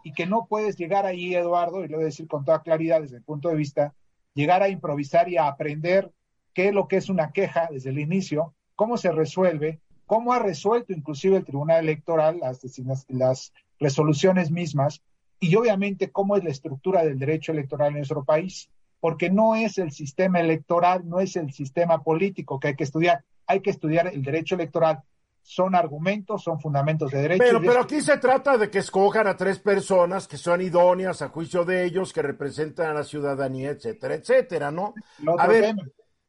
[0.04, 3.00] y que no puedes llegar ahí, Eduardo, y lo voy a decir con toda claridad
[3.00, 3.94] desde el punto de vista,
[4.34, 6.12] llegar a improvisar y a aprender
[6.54, 10.38] qué es lo que es una queja desde el inicio, cómo se resuelve, cómo ha
[10.38, 12.60] resuelto inclusive el Tribunal Electoral las,
[13.08, 15.02] las resoluciones mismas
[15.40, 18.70] y obviamente cómo es la estructura del derecho electoral en nuestro país,
[19.00, 23.24] porque no es el sistema electoral, no es el sistema político que hay que estudiar,
[23.46, 25.02] hay que estudiar el derecho electoral.
[25.42, 27.44] Son argumentos, son fundamentos de derecho.
[27.44, 31.28] Pero, pero aquí se trata de que escojan a tres personas que son idóneas a
[31.28, 34.94] juicio de ellos, que representan a la ciudadanía, etcétera, etcétera, ¿no?
[35.38, 35.76] A ver,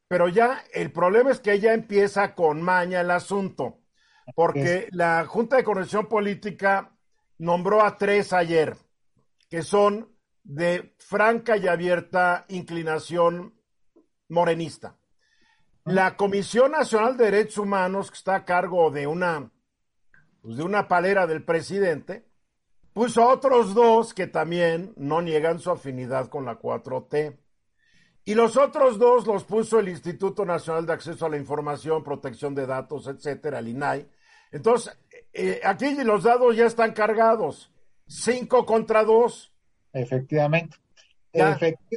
[0.08, 3.80] pero ya el problema es que ya empieza con maña el asunto,
[4.36, 6.92] porque la Junta de Conexión Política
[7.40, 8.78] nombró a tres ayer
[9.50, 13.54] que son de franca y abierta inclinación
[14.30, 14.98] morenista.
[15.86, 19.52] La Comisión Nacional de Derechos Humanos, que está a cargo de una,
[20.42, 22.26] pues, de una palera del presidente,
[22.94, 27.38] puso otros dos que también no niegan su afinidad con la 4T.
[28.26, 32.54] Y los otros dos los puso el Instituto Nacional de Acceso a la Información, Protección
[32.54, 34.10] de Datos, etcétera, el INAI.
[34.52, 34.98] Entonces,
[35.32, 37.72] eh, aquí los dados ya están cargados.
[38.08, 39.54] Cinco contra dos.
[39.94, 40.78] Efectivamente.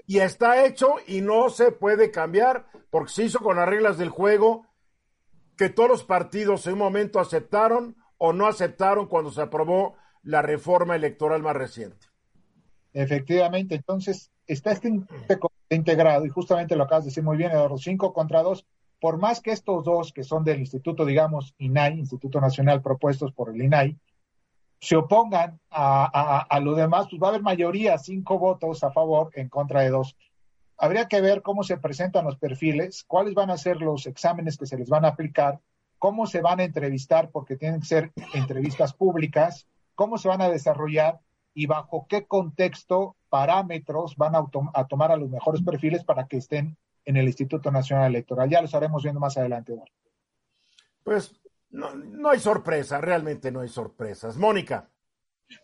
[0.06, 4.11] y está hecho y no se puede cambiar porque se hizo con las reglas del
[4.11, 4.66] juego
[5.56, 10.42] que todos los partidos en un momento aceptaron o no aceptaron cuando se aprobó la
[10.42, 12.06] reforma electoral más reciente.
[12.92, 14.90] Efectivamente, entonces está este
[15.70, 18.66] integrado y justamente lo acabas de decir muy bien, Eduardo, cinco contra dos.
[19.00, 23.50] Por más que estos dos, que son del Instituto, digamos, INAI, Instituto Nacional propuestos por
[23.50, 23.96] el INAI,
[24.81, 29.49] se opongan a, lo demás, pues va a haber mayoría, cinco votos a favor en
[29.49, 30.16] contra de dos.
[30.78, 34.64] Habría que ver cómo se presentan los perfiles, cuáles van a ser los exámenes que
[34.64, 35.61] se les van a aplicar,
[35.99, 40.49] cómo se van a entrevistar, porque tienen que ser entrevistas públicas, cómo se van a
[40.49, 41.20] desarrollar
[41.53, 46.39] y bajo qué contexto, parámetros van a, a tomar a los mejores perfiles para que
[46.39, 48.49] estén en el Instituto Nacional Electoral.
[48.49, 49.74] Ya lo estaremos viendo más adelante.
[51.03, 51.39] Pues
[51.71, 54.37] no, no hay sorpresa, realmente no hay sorpresas.
[54.37, 54.89] Mónica.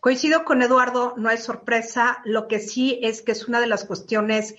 [0.01, 2.21] Coincido con Eduardo, no hay sorpresa.
[2.25, 4.55] Lo que sí es que es una de las cuestiones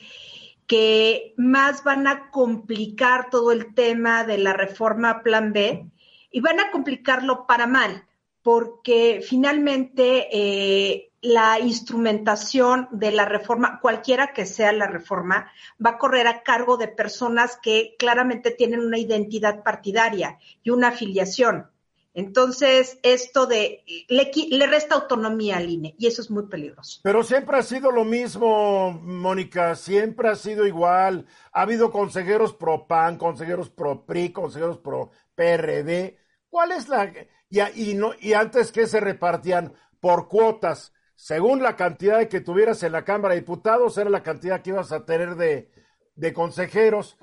[0.66, 5.86] que más van a complicar todo el tema de la reforma Plan B
[6.30, 8.06] y van a complicarlo para mal,
[8.48, 15.52] porque finalmente eh, la instrumentación de la reforma, cualquiera que sea la reforma,
[15.84, 20.88] va a correr a cargo de personas que claramente tienen una identidad partidaria y una
[20.88, 21.66] afiliación.
[22.14, 27.00] Entonces, esto de le, resta autonomía al INE y eso es muy peligroso.
[27.02, 31.26] Pero siempre ha sido lo mismo, Mónica, siempre ha sido igual.
[31.52, 36.16] Ha habido consejeros pro PAN, consejeros pro PRI, consejeros pro PRD.
[36.50, 37.12] ¿Cuál es la
[37.50, 40.92] y, y no y antes que se repartían por cuotas?
[41.18, 44.70] según la cantidad de que tuvieras en la Cámara de Diputados, era la cantidad que
[44.70, 47.18] ibas a tener de, consejeros.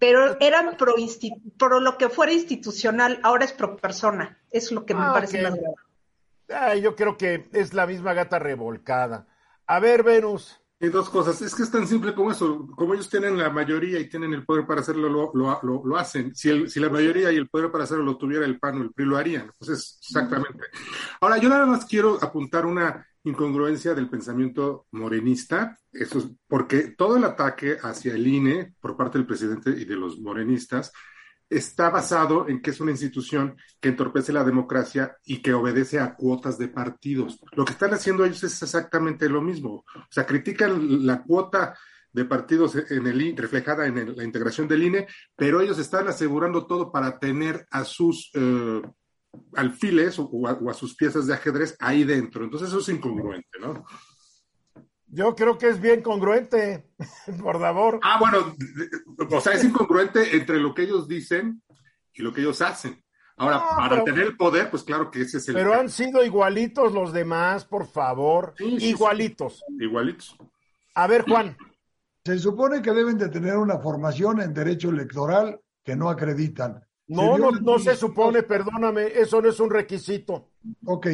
[0.00, 0.96] Pero eran pro,
[1.56, 4.42] pro, lo que fuera institucional, ahora es pro persona.
[4.50, 5.54] Es lo que me ah, parece más
[6.48, 6.80] grave.
[6.80, 9.28] yo creo que es la misma gata revolcada.
[9.68, 10.60] A ver, Venus.
[10.78, 11.40] Hay dos cosas.
[11.40, 12.66] Es que es tan simple como eso.
[12.76, 16.34] Como ellos tienen la mayoría y tienen el poder para hacerlo, lo, lo, lo, hacen.
[16.34, 18.82] Si, el, si la mayoría y el poder para hacerlo lo tuviera el PAN o
[18.82, 19.44] el PRI, lo harían.
[19.44, 20.64] Entonces, exactamente.
[21.20, 25.78] Ahora, yo nada más quiero apuntar una incongruencia del pensamiento morenista.
[25.90, 29.96] Eso es porque todo el ataque hacia el INE por parte del presidente y de
[29.96, 30.92] los morenistas
[31.48, 36.14] está basado en que es una institución que entorpece la democracia y que obedece a
[36.14, 37.40] cuotas de partidos.
[37.52, 39.84] Lo que están haciendo ellos es exactamente lo mismo.
[39.94, 41.76] O sea, critican la cuota
[42.12, 46.90] de partidos en el reflejada en la integración del INE, pero ellos están asegurando todo
[46.90, 48.82] para tener a sus eh,
[49.54, 52.42] alfiles o a, sus piezas de ajedrez ahí dentro.
[52.44, 53.84] Entonces eso es incongruente, ¿no?
[55.08, 56.90] Yo creo que es bien congruente,
[57.42, 58.00] por favor.
[58.02, 58.54] Ah, bueno,
[59.30, 61.62] o sea, es incongruente entre lo que ellos dicen
[62.12, 63.02] y lo que ellos hacen.
[63.38, 65.54] Ahora, para tener el poder, pues claro que ese es el.
[65.54, 68.54] Pero han sido igualitos los demás, por favor.
[68.58, 69.62] igualitos.
[69.78, 70.36] igualitos.
[70.94, 71.56] A ver, Juan.
[72.24, 76.82] Se supone que deben de tener una formación en derecho electoral que no acreditan.
[77.08, 80.50] No, no, no se supone, perdóname, eso no es un requisito.
[80.86, 81.06] Ok.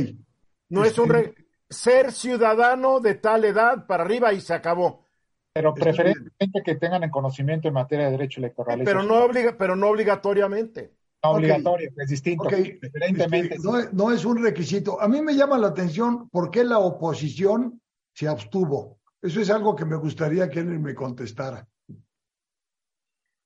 [0.70, 1.41] No es un requisito este,
[1.72, 5.06] ser ciudadano de tal edad para arriba y se acabó.
[5.52, 8.80] Pero preferentemente que tengan el conocimiento en materia de derecho electoral.
[8.84, 10.94] Pero no, obliga, pero no obligatoriamente.
[11.22, 12.44] No obligatorio, es distinto.
[12.44, 13.56] Preferentemente.
[13.56, 15.00] Este, no, no, es un requisito.
[15.00, 17.80] A mí me llama la atención por qué la oposición
[18.14, 18.98] se abstuvo.
[19.20, 21.68] Eso es algo que me gustaría que él me contestara.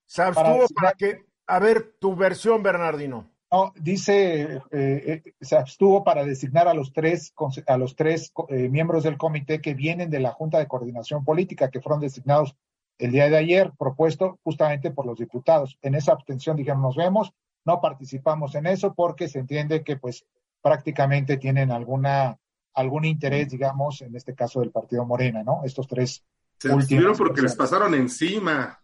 [0.06, 3.35] Se abstuvo para, que, a ver, tu versión, Bernardino.
[3.56, 7.32] No, dice, eh, eh, se abstuvo para designar a los tres,
[7.66, 11.70] a los tres eh, miembros del comité que vienen de la Junta de Coordinación Política,
[11.70, 12.54] que fueron designados
[12.98, 15.78] el día de ayer, propuesto justamente por los diputados.
[15.80, 17.32] En esa abstención, digamos, nos vemos,
[17.64, 20.26] no participamos en eso porque se entiende que pues
[20.60, 22.38] prácticamente tienen alguna
[22.74, 25.62] algún interés, digamos, en este caso del partido Morena, ¿no?
[25.64, 26.22] Estos tres.
[26.58, 28.82] Se abstuvieron porque les pasaron encima.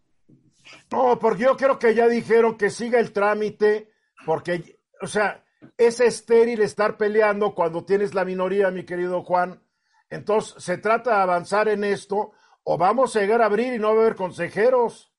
[0.91, 3.92] No, porque yo creo que ya dijeron que siga el trámite,
[4.27, 5.45] porque, o sea,
[5.77, 9.63] es estéril estar peleando cuando tienes la minoría, mi querido Juan.
[10.11, 12.33] Entonces, se trata de avanzar en esto,
[12.65, 15.13] o vamos a llegar a abrir y no va a haber consejeros.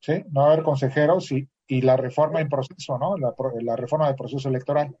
[0.00, 3.16] Sí, no va a haber consejeros y, y la reforma en proceso, ¿no?
[3.16, 4.96] La, la reforma del proceso electoral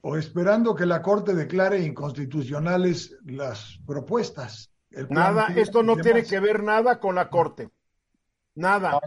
[0.00, 4.70] o esperando que la Corte declare inconstitucionales las propuestas.
[5.10, 7.68] Nada, esto no tiene que ver nada con la Corte.
[8.54, 9.00] Nada.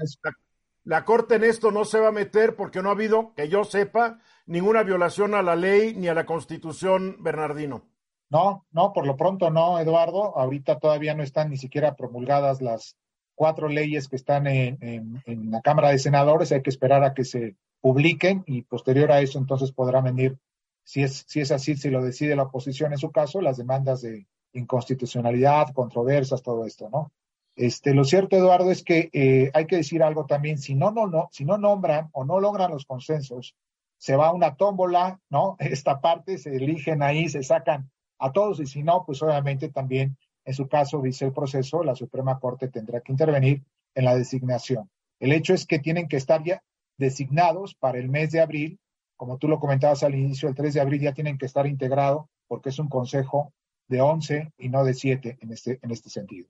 [0.84, 3.64] La, Corte en esto no se va a meter porque no ha habido, que yo
[3.64, 7.84] sepa, ninguna violación a la ley ni a la Constitución, Bernardino.
[8.30, 10.38] No, no, por lo pronto no, Eduardo.
[10.38, 12.96] Ahorita todavía no están ni siquiera promulgadas las
[13.36, 16.52] cuatro leyes que están en, la Cámara de Senadores.
[16.52, 20.38] Hay que esperar a que se publiquen y posterior a eso entonces podrán venir
[20.84, 24.02] si es, si es así, si lo decide la oposición en su caso, las demandas
[24.02, 27.12] de inconstitucionalidad, controversias, todo esto, ¿no?
[27.56, 31.08] Este, lo cierto, Eduardo, es que eh, hay que decir algo también, si no, no,
[31.08, 33.56] no, si no nombran o no logran los consensos,
[33.98, 35.58] se va a una tómbola, ¿no?
[35.60, 40.18] Esta parte se eligen ahí, se sacan a todos, y si no, pues obviamente también,
[40.46, 43.64] en su caso, dice el proceso, la Suprema Corte tendrá que intervenir
[43.96, 44.90] en la designación.
[45.20, 46.64] El hecho es que tienen que estar ya
[46.98, 48.80] designados para el mes de abril
[49.22, 52.26] como tú lo comentabas al inicio, el 3 de abril ya tienen que estar integrados
[52.48, 53.54] porque es un consejo
[53.88, 56.48] de 11 y no de 7 en este, en este sentido.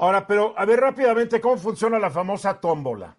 [0.00, 3.18] Ahora, pero a ver rápidamente cómo funciona la famosa tómbola.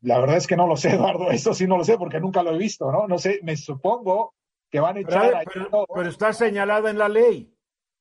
[0.00, 2.42] La verdad es que no lo sé, Eduardo, eso sí no lo sé porque nunca
[2.42, 3.06] lo he visto, ¿no?
[3.06, 4.32] No sé, me supongo
[4.70, 5.44] que van a echar...
[5.52, 7.52] Pero, pero, está señalada en la ley.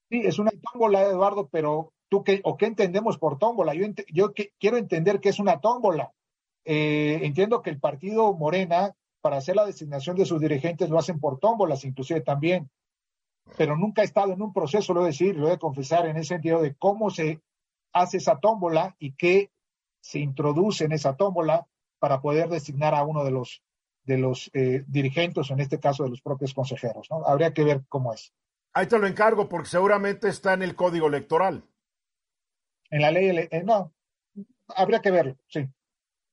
[0.10, 3.74] Sí, es una tómbola, Eduardo, pero tú qué, o qué entendemos por tómbola.
[3.74, 6.14] Yo, yo quiero entender qué es una tómbola.
[6.64, 11.20] Eh, entiendo que el partido Morena para hacer la designación de sus dirigentes lo hacen
[11.20, 12.70] por tómbolas, inclusive también.
[13.58, 16.06] Pero nunca he estado en un proceso, lo he de decir, lo he de confesar,
[16.08, 17.42] en ese sentido de cómo se
[17.94, 19.52] hace esa tómbola y qué
[20.02, 21.68] se introduce en esa tómbola
[22.00, 23.64] para poder designar a uno de los,
[24.04, 27.08] de los eh, dirigentes, en este caso de los propios consejeros.
[27.10, 27.26] ¿no?
[27.26, 28.34] Habría que ver cómo es.
[28.74, 31.64] Ahí te lo encargo, porque seguramente está en el código electoral.
[32.90, 33.94] En la ley, eh, no,
[34.68, 35.68] habría que verlo, sí.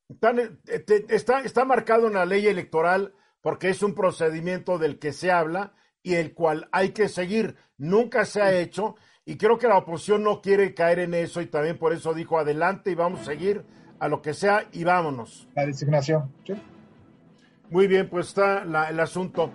[0.09, 5.31] Eh, está, está marcado en la ley electoral porque es un procedimiento del que se
[5.31, 7.57] habla y el cual hay que seguir.
[7.79, 11.47] Nunca se ha hecho y creo que la oposición no quiere caer en eso y
[11.47, 13.65] también por eso dijo adelante y vamos a seguir
[13.99, 15.49] a lo que sea y vámonos.
[15.55, 16.33] La designación.
[17.71, 19.51] Muy bien, pues está el asunto.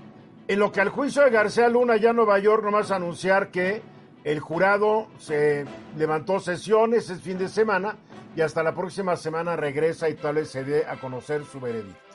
[0.47, 3.81] En lo que al juicio de García Luna ya en Nueva York, nomás anunciar que
[4.23, 5.65] el jurado se
[5.97, 7.97] levantó sesiones el fin de semana
[8.35, 12.06] y hasta la próxima semana regresa y tal vez se dé a conocer su veredicto.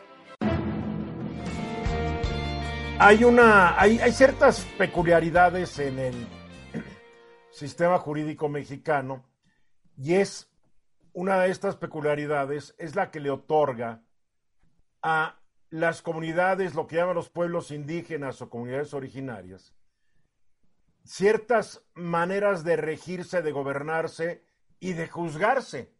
[2.99, 6.27] Hay una, hay, hay ciertas peculiaridades en el
[7.51, 9.25] sistema jurídico mexicano
[9.97, 10.51] y es
[11.13, 14.03] una de estas peculiaridades es la que le otorga
[15.03, 15.41] a
[15.71, 19.75] las comunidades, lo que llaman los pueblos indígenas o comunidades originarias,
[21.05, 24.45] ciertas maneras de regirse, de gobernarse
[24.79, 25.93] y de juzgarse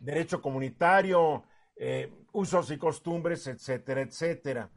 [0.00, 1.44] derecho comunitario,
[1.76, 4.70] eh, usos y costumbres, etcétera, etcétera.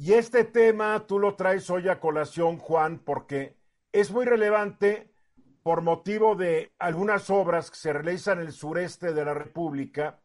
[0.00, 3.56] Y este tema tú lo traes hoy a colación, Juan, porque
[3.90, 5.12] es muy relevante
[5.64, 10.20] por motivo de algunas obras que se realizan en el sureste de la República,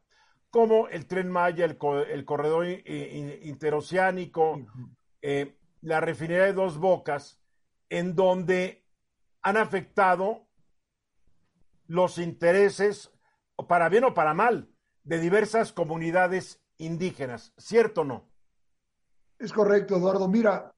[0.52, 4.64] como el tren Maya, el, corredor interoceánico,
[5.24, 7.42] eh, la refinería de Dos Bocas,
[7.90, 8.86] en donde
[9.42, 10.46] han afectado
[11.88, 13.12] los intereses
[13.68, 14.70] para bien o para mal,
[15.04, 18.33] de diversas comunidades indígenas, ¿cierto o no?
[19.38, 20.28] Es correcto, Eduardo.
[20.28, 20.74] Mira,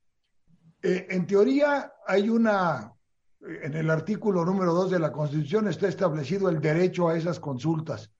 [0.81, 2.93] eh, en teoría hay una,
[3.41, 8.11] en el artículo número 2 de la Constitución está establecido el derecho a esas consultas.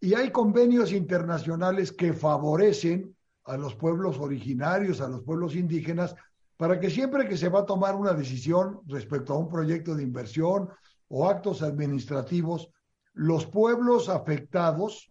[0.00, 6.14] Y hay convenios internacionales que favorecen a los pueblos originarios, a los pueblos indígenas,
[6.56, 10.02] para que siempre que se va a tomar una decisión respecto a un proyecto de
[10.02, 10.68] inversión
[11.08, 12.70] o actos administrativos,
[13.14, 15.10] los pueblos afectados,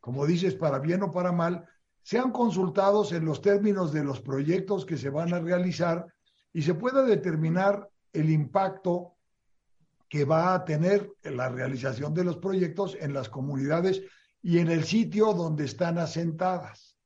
[0.00, 1.66] como dices, para bien o para mal,
[2.02, 6.06] sean consultados en los términos de los proyectos que se van a realizar
[6.52, 9.14] y se pueda determinar el impacto
[10.08, 14.02] que va a tener la realización de los proyectos en las comunidades
[14.42, 16.98] y en el sitio donde están asentadas.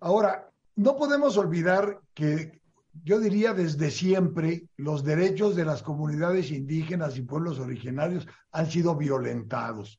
[0.00, 2.60] Ahora, no podemos olvidar que
[3.04, 8.96] yo diría desde siempre los derechos de las comunidades indígenas y pueblos originarios han sido
[8.96, 9.98] violentados.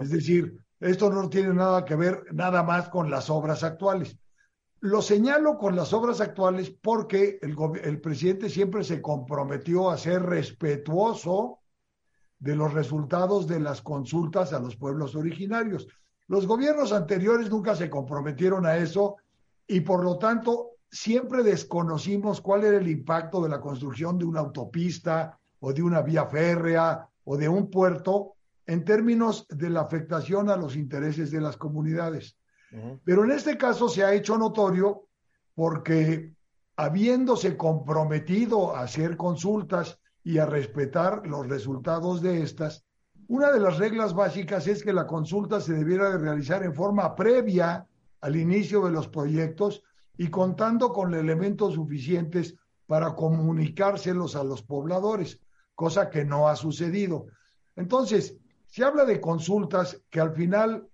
[0.00, 4.18] Es decir, esto no tiene nada que ver nada más con las obras actuales.
[4.80, 11.60] Lo señalo con las obras actuales porque el, presidente siempre se comprometió a ser respetuoso
[12.38, 15.88] de los resultados de las consultas a los pueblos originarios.
[16.28, 19.16] Los gobiernos anteriores nunca se comprometieron a eso
[19.66, 24.40] y por lo tanto siempre desconocimos cuál era el impacto de la construcción de una
[24.40, 28.35] autopista o de una vía férrea o de un puerto
[28.66, 32.36] en términos de la afectación a los intereses de las comunidades.
[33.04, 35.08] Pero en este caso se ha hecho notorio
[35.54, 36.34] porque
[36.76, 42.84] habiéndose comprometido a hacer consultas y a respetar los resultados de estas,
[43.28, 47.14] una de las reglas básicas es que la consulta se debiera de realizar en forma
[47.14, 47.86] previa
[48.20, 49.82] al inicio de los proyectos
[50.18, 52.56] y contando con elementos suficientes
[52.86, 55.40] para comunicárselos a los pobladores,
[55.74, 57.26] cosa que no ha sucedido.
[57.74, 58.36] Entonces,
[58.66, 60.88] se habla de consultas que al final,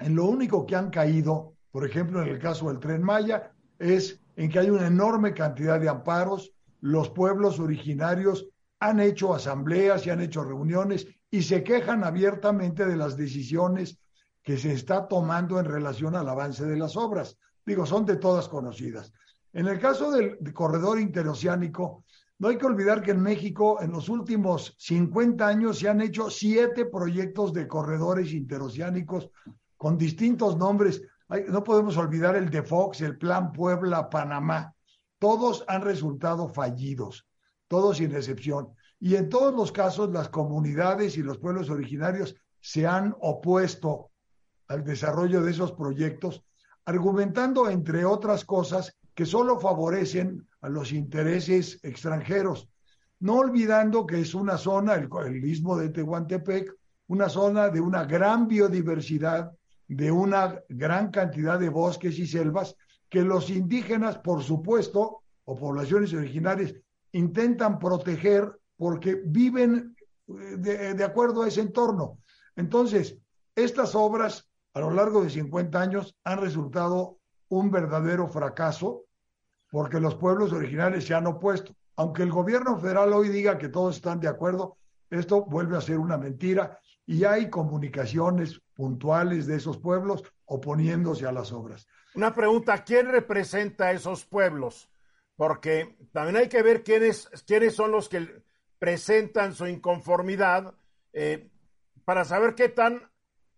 [0.00, 4.20] en lo único que han caído, por ejemplo, en el caso del tren Maya, es
[4.36, 8.46] en que hay una enorme cantidad de amparos, los pueblos originarios
[8.80, 13.98] han hecho asambleas y han hecho reuniones y se quejan abiertamente de las decisiones
[14.42, 17.38] que se está tomando en relación al avance de las obras.
[17.64, 19.12] Digo, son de todas conocidas.
[19.52, 22.04] En el caso del, corredor interoceánico,
[22.38, 26.30] no hay que olvidar que en México en los últimos 50 años se han hecho
[26.30, 29.30] siete proyectos de corredores interoceánicos
[29.76, 31.02] con distintos nombres.
[31.48, 34.74] no podemos olvidar el de Fox, el Plan Puebla-Panamá.
[35.18, 37.26] Todos han resultado fallidos,
[37.68, 38.68] todos sin excepción.
[38.98, 44.10] Y en todos los casos las comunidades y los pueblos originarios se han opuesto
[44.68, 46.42] al desarrollo de esos proyectos
[46.86, 52.70] argumentando, entre otras cosas, que solo favorecen a los intereses extranjeros,
[53.20, 56.74] no olvidando que es una zona, el, el istmo de Tehuantepec,
[57.08, 59.52] una zona de una gran biodiversidad,
[59.86, 62.76] de una gran cantidad de bosques y selvas,
[63.10, 66.74] que los indígenas, por supuesto, o poblaciones originarias,
[67.12, 69.94] intentan proteger porque viven
[70.28, 72.20] eh, de, acuerdo a ese entorno.
[72.56, 73.18] Entonces,
[73.54, 79.04] estas obras a lo largo de 50 años han resultado un verdadero fracaso
[79.74, 81.74] porque los pueblos originales se han opuesto.
[81.96, 84.76] Aunque el gobierno federal hoy diga que todos están de acuerdo,
[85.10, 91.32] esto vuelve a ser una mentira y hay comunicaciones puntuales de esos pueblos oponiéndose a
[91.32, 91.88] las obras.
[92.14, 94.88] Una pregunta, ¿quién representa a esos pueblos?
[95.34, 98.44] Porque también hay que ver quiénes, quiénes son los que
[98.78, 100.72] presentan su inconformidad
[101.12, 101.50] eh,
[102.04, 103.10] para saber qué tan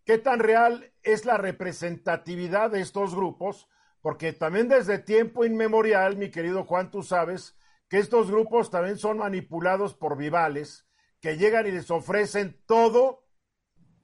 [0.06, 3.68] ¿Qué tan real es la representatividad de estos grupos?
[4.07, 7.57] Porque también desde tiempo inmemorial, mi querido Juan, tú sabes
[7.88, 10.86] que estos grupos también son manipulados por vivales
[11.18, 13.26] que llegan y les ofrecen todo,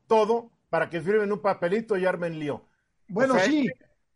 [0.09, 2.67] todo, para que firmen un papelito y armen lío.
[3.07, 3.69] Bueno, sí.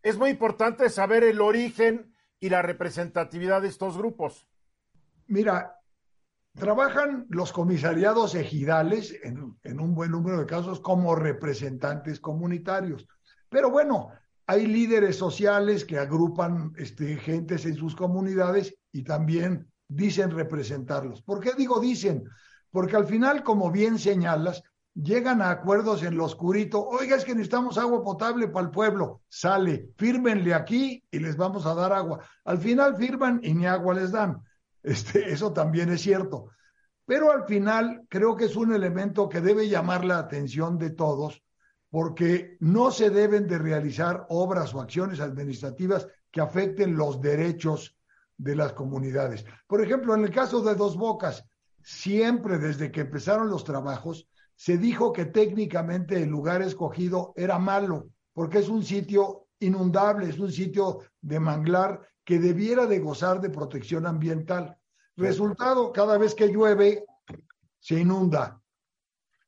[0.03, 4.49] Es muy importante saber el origen y la representatividad de estos grupos.
[5.29, 5.81] Mira,
[6.59, 13.07] Trabajan los comisariados ejidales, en, un buen número de casos, como representantes comunitarios.
[13.51, 14.11] Pero bueno,
[14.47, 21.23] hay líderes sociales que agrupan este, gentes en sus comunidades y también dicen representarlos.
[21.23, 22.29] ¿Por qué digo dicen?
[22.71, 24.63] Porque al final, como bien señalas,
[24.95, 26.87] llegan a acuerdos en lo oscurito.
[26.87, 29.23] Oiga, es que necesitamos agua potable para el pueblo.
[29.29, 32.21] Sale, fírmenle aquí y les vamos a dar agua.
[32.45, 34.43] Al final firman y ni agua les dan.
[34.83, 36.51] Este, eso también es cierto.
[37.05, 41.43] Pero al final creo que es un elemento que debe llamar la atención de todos
[41.97, 47.97] porque no se deben de realizar obras o acciones administrativas que afecten los derechos
[48.37, 49.47] de las comunidades.
[49.67, 51.47] Por ejemplo, en el caso de Dos Bocas,
[51.83, 58.11] siempre desde que empezaron los trabajos, se dijo que técnicamente el lugar escogido era malo,
[58.35, 63.49] porque es un sitio inundable, es un sitio de manglar que debiera de gozar de
[63.49, 64.77] protección ambiental.
[65.17, 67.07] Resultado, cada vez que llueve,
[67.81, 68.61] se inunda.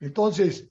[0.00, 0.70] Entonces,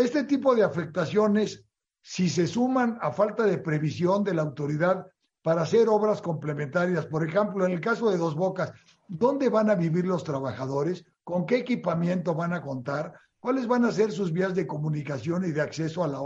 [0.00, 1.64] este tipo de afectaciones,
[2.02, 5.06] si se suman a falta de previsión de la autoridad
[5.42, 8.72] para hacer obras complementarias, por ejemplo, en el caso de Dos Bocas,
[9.08, 11.04] ¿dónde van a vivir los trabajadores?
[11.24, 13.14] ¿Con qué equipamiento van a contar?
[13.38, 16.20] ¿Cuáles van a ser sus vías de comunicación y de acceso a la,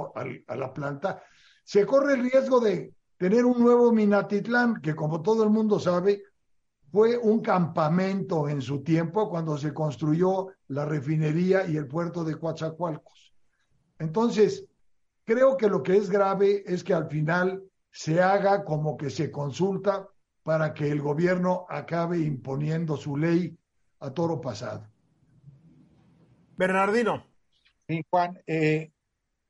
[0.46, 1.22] a la planta?
[1.64, 6.22] Se corre el riesgo de tener un nuevo Minatitlán, que como todo el mundo sabe,
[6.90, 12.36] fue un campamento en su tiempo cuando se construyó la refinería y el puerto de
[12.36, 13.33] Coatzacoalcos.
[13.98, 14.66] Entonces,
[15.24, 19.30] creo que lo que es grave es que al final se haga como que se
[19.30, 20.08] consulta
[20.42, 23.56] para que el gobierno acabe imponiendo su ley
[24.00, 24.86] a toro pasado.
[26.56, 27.24] Bernardino.
[27.88, 28.90] Sí, Juan, eh,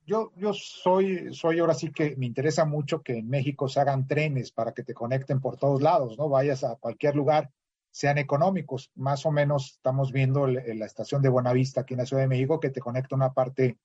[0.06, 4.06] yo, yo soy, soy ahora sí que me interesa mucho que en México se hagan
[4.06, 6.28] trenes para que te conecten por todos lados, ¿no?
[6.28, 7.50] Vayas a cualquier lugar,
[7.90, 8.90] sean económicos.
[8.94, 12.60] Más o menos estamos viendo la estación de Buenavista aquí en la Ciudad de México
[12.60, 13.78] que te conecta una parte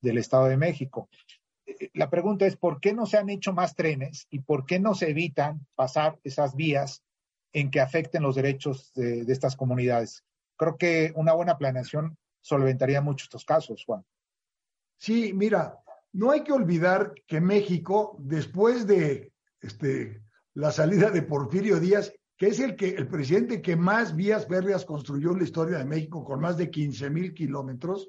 [0.00, 1.08] del Estado de México.
[1.66, 4.78] Eh, la pregunta es, ¿por qué no se han hecho más trenes y por qué
[4.78, 7.02] no se evitan pasar esas vías
[7.52, 10.24] en que afecten los derechos de, de estas comunidades?
[10.56, 14.04] Creo que una buena planeación solventaría mucho estos casos, Juan.
[14.96, 15.78] Sí, mira,
[16.12, 20.22] no hay que olvidar que México, después de este,
[20.54, 24.84] la salida de Porfirio Díaz, que es el, que, el presidente que más vías férreas
[24.84, 28.08] construyó en la historia de México, con más de 15 mil kilómetros,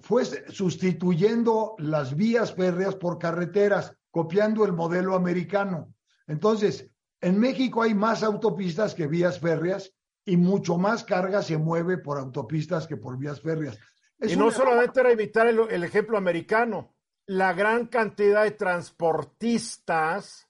[0.00, 5.94] fue sustituyendo las vías férreas por carreteras, copiando el modelo americano.
[6.26, 9.92] Entonces, en México hay más autopistas que vías férreas
[10.24, 13.78] y mucho más carga se mueve por autopistas que por vías férreas.
[14.20, 16.94] y no solamente era imitar el, ejemplo americano,
[17.26, 20.46] la gran cantidad de transportistas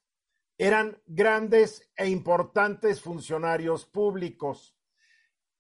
[0.59, 4.77] eran grandes e importantes funcionarios públicos.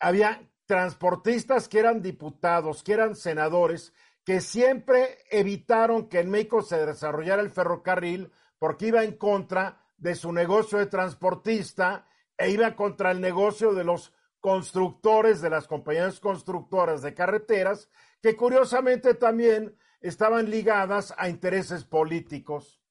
[0.00, 6.84] Había transportistas que eran diputados, que eran senadores, que siempre evitaron que en México se
[6.84, 12.06] desarrollara el ferrocarril porque iba en contra de su negocio de transportista
[12.36, 17.88] e iba contra el negocio de los constructores de las compañías constructoras de carreteras,
[18.20, 22.82] que curiosamente también estaban ligadas a intereses políticos.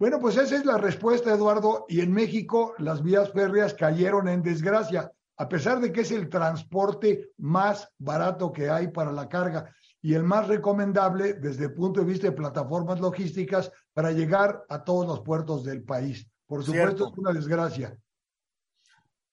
[0.00, 1.86] Bueno, pues esa es la respuesta, Eduardo.
[1.88, 5.12] Y en México las vías férreas cayeron en desgracia,
[5.42, 10.14] a pesar de que es el transporte más barato que hay para la carga y
[10.14, 15.04] el más recomendable desde el punto de vista de plataformas logísticas para llegar a todos
[15.04, 16.30] los puertos del país.
[16.46, 17.98] Por supuesto, es una desgracia.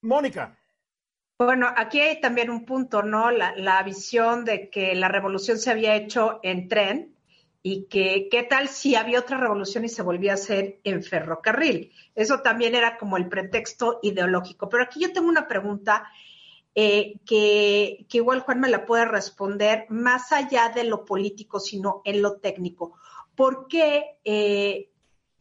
[0.01, 0.57] Mónica.
[1.38, 3.30] Bueno, aquí hay también un punto, ¿no?
[3.30, 7.16] La, visión de que la revolución se había hecho en tren
[7.62, 11.91] y que qué tal si había otra revolución y se volvía a hacer en ferrocarril.
[12.16, 14.70] Eso también era como el pretexto ideológico.
[14.70, 16.10] Pero aquí yo tengo una pregunta
[16.74, 22.01] eh, que, que, igual Juan me la puede responder más allá de lo político, sino
[22.05, 22.97] en lo técnico.
[23.36, 24.89] ¿Por qué eh,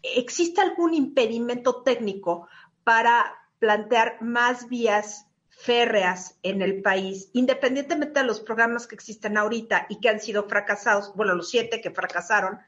[0.02, 2.48] existe algún impedimento técnico
[2.82, 3.24] para
[3.58, 5.27] plantear más vías
[5.58, 10.44] férreas en el país, independientemente de los programas que existen ahorita y que han sido
[10.48, 12.60] fracasados, bueno, los siete que fracasaron,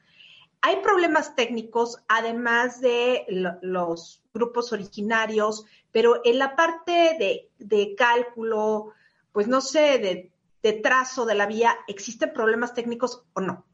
[0.59, 3.25] hay problemas técnicos, además de
[3.61, 8.91] los grupos originarios, pero en la parte de, cálculo,
[9.31, 10.31] pues no sé, de,
[10.61, 13.65] de, trazo de la vía, ¿existen problemas técnicos o no?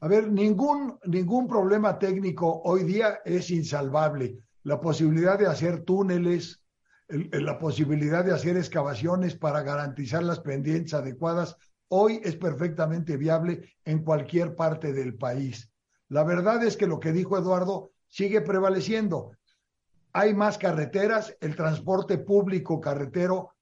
[0.00, 6.61] A ver, ningún, ningún problema técnico hoy día es insalvable la posibilidad de hacer túneles,
[7.12, 11.56] la posibilidad de hacer excavaciones para garantizar las pendientes adecuadas,
[11.88, 15.70] hoy es perfectamente viable en cualquier parte del país.
[16.08, 19.32] La verdad es que lo que dijo Eduardo sigue prevaleciendo.
[20.14, 23.52] Hay más carreteras, el transporte público carretero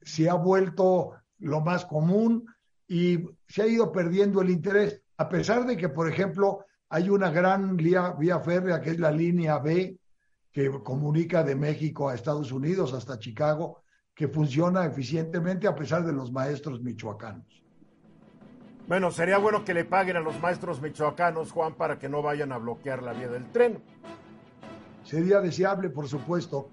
[0.00, 2.46] se ha vuelto lo más común
[2.86, 7.30] y se ha ido perdiendo el interés, a pesar de que, por ejemplo, hay una
[7.30, 9.98] gran vía, vía férrea que es la línea B,
[10.54, 13.82] que comunica de México a Estados Unidos hasta Chicago,
[14.14, 17.64] que funciona eficientemente a pesar de los maestros michoacanos.
[18.86, 22.52] Bueno, sería bueno que le paguen a los maestros michoacanos, Juan, para que no vayan
[22.52, 23.82] a bloquear la vía del tren.
[25.02, 26.68] Sería deseable, por supuesto.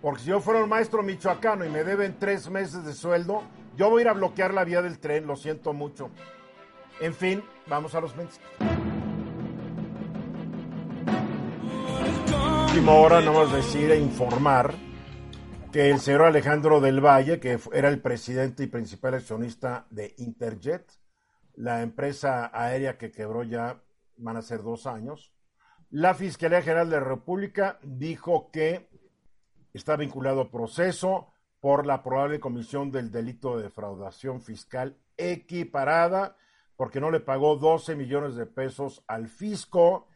[0.00, 3.44] Porque si yo fuera un maestro michoacano y me deben tres meses de sueldo,
[3.76, 6.10] yo voy a ir a bloquear la vía del tren, lo siento mucho.
[7.00, 8.71] En fin, vamos a los mensajes.
[12.72, 14.72] Última hora, más decir e informar
[15.70, 20.90] que el señor Alejandro del Valle, que era el presidente y principal accionista de Interjet,
[21.56, 23.82] la empresa aérea que quebró ya
[24.16, 25.34] van a ser dos años,
[25.90, 28.88] la Fiscalía General de la República dijo que
[29.74, 36.36] está vinculado a proceso por la probable comisión del delito de defraudación fiscal equiparada
[36.76, 40.08] porque no le pagó 12 millones de pesos al fisco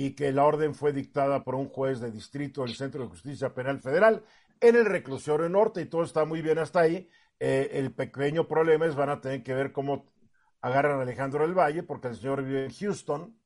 [0.00, 3.52] y que la orden fue dictada por un juez de distrito del Centro de Justicia
[3.52, 4.22] Penal Federal
[4.60, 7.10] en el reclusorio norte y todo está muy bien hasta ahí.
[7.40, 10.06] Eh, el pequeño problema es van a tener que ver cómo
[10.60, 13.36] agarran a Alejandro del Valle porque el señor vive en Houston,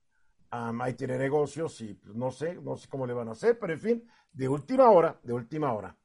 [0.50, 3.72] ahí tiene negocios y pues, no sé, no sé cómo le van a hacer, pero
[3.72, 5.96] en fin, de última hora, de última hora.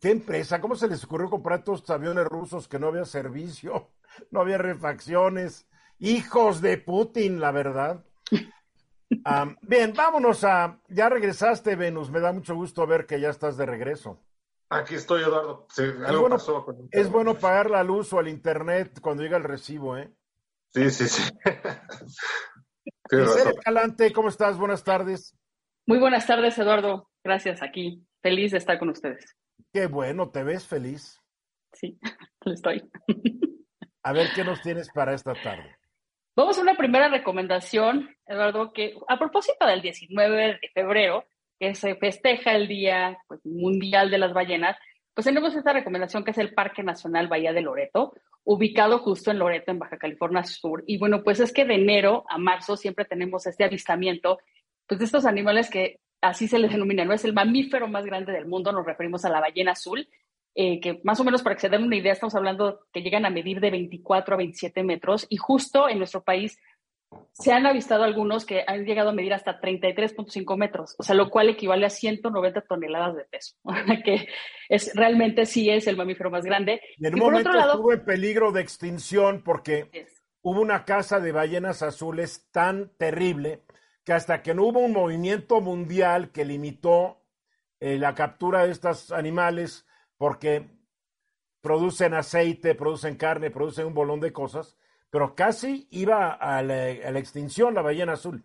[0.00, 0.60] ¿Qué empresa?
[0.60, 3.92] ¿Cómo se les ocurrió comprar todos estos aviones rusos que no había servicio,
[4.32, 5.68] no había refacciones?
[6.00, 8.04] Hijos de Putin, la verdad.
[9.62, 10.78] Bien, vámonos a.
[10.88, 12.10] Ya regresaste, Venus.
[12.10, 14.20] Me da mucho gusto ver que ya estás de regreso.
[14.68, 15.66] Aquí estoy, Eduardo.
[16.92, 20.12] es bueno pagar la luz o el internet cuando llega el recibo, ¿eh?
[20.72, 21.22] Sí, sí, sí.
[23.64, 24.56] Calante, ¿cómo estás?
[24.56, 25.36] Buenas tardes.
[25.86, 27.10] Muy buenas tardes, Eduardo.
[27.24, 28.06] Gracias, aquí.
[28.22, 29.36] Feliz de estar con ustedes.
[29.72, 31.18] Qué bueno, ¿te ves feliz?
[31.72, 31.98] Sí,
[32.44, 32.88] lo estoy.
[34.04, 35.79] A ver, ¿qué nos tienes para esta tarde?
[36.40, 41.26] Vamos a una primera recomendación, Eduardo, que a propósito del 19 de febrero,
[41.58, 44.78] que se festeja el Día pues, Mundial de las Ballenas,
[45.12, 49.38] pues tenemos esta recomendación que es el Parque Nacional Bahía de Loreto, ubicado justo en
[49.38, 50.82] Loreto, en Baja California Sur.
[50.86, 54.38] Y bueno, pues es que de enero a marzo siempre tenemos este avistamiento
[54.86, 57.12] pues de estos animales que así se les denomina, ¿no?
[57.12, 60.08] Es el mamífero más grande del mundo, nos referimos a la ballena azul,
[60.62, 63.24] eh, que más o menos para que se den una idea, estamos hablando que llegan
[63.24, 66.58] a medir de 24 a 27 metros y justo en nuestro país
[67.32, 71.30] se han avistado algunos que han llegado a medir hasta 33.5 metros, o sea, lo
[71.30, 73.56] cual equivale a 190 toneladas de peso,
[74.04, 74.28] que
[74.68, 76.82] es realmente sí es el mamífero más grande.
[76.98, 79.88] Y en un momento estuvo en peligro de extinción porque
[80.42, 83.62] hubo una casa de ballenas azules tan terrible
[84.04, 87.22] que hasta que no hubo un movimiento mundial que limitó
[87.80, 89.86] eh, la captura de estos animales
[90.20, 90.68] porque
[91.62, 94.76] producen aceite, producen carne, producen un bolón de cosas,
[95.08, 98.44] pero casi iba a la, extinción la ballena azul.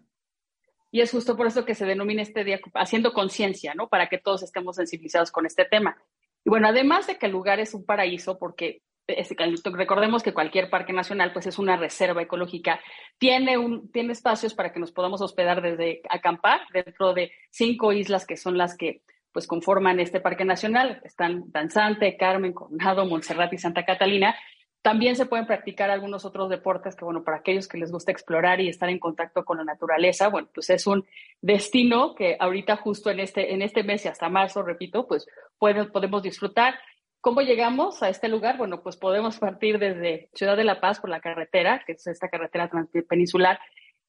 [0.89, 3.89] Y es justo por eso que se denomina este día haciendo conciencia, ¿no?
[3.89, 6.01] Para que todos estemos sensibilizados con este tema.
[6.45, 8.81] Y bueno, además de que el lugar es un paraíso, porque
[9.73, 12.79] recordemos que cualquier parque nacional pues es una reserva ecológica,
[13.17, 18.25] tiene, un, tiene espacios para que nos podamos hospedar desde acampar dentro de cinco islas
[18.25, 19.01] que son las que
[19.35, 21.01] pues conforman este parque nacional.
[21.03, 24.33] Están Danzante, Carmen, Coronado, Montserrat y Santa Catalina,
[24.85, 28.61] también se pueden practicar algunos otros deportes que, bueno, para aquellos que les gusta explorar
[28.61, 31.03] y estar en contacto con la naturaleza, bueno, pues es un
[31.41, 35.25] destino que ahorita justo en este, en este mes y hasta marzo, repito, pues
[35.57, 36.75] podemos disfrutar.
[37.19, 38.57] ¿Cómo llegamos a este lugar?
[38.57, 42.29] Bueno, pues podemos partir desde Ciudad de La Paz por la carretera, que es esta
[42.29, 42.69] carretera
[43.09, 43.59] peninsular.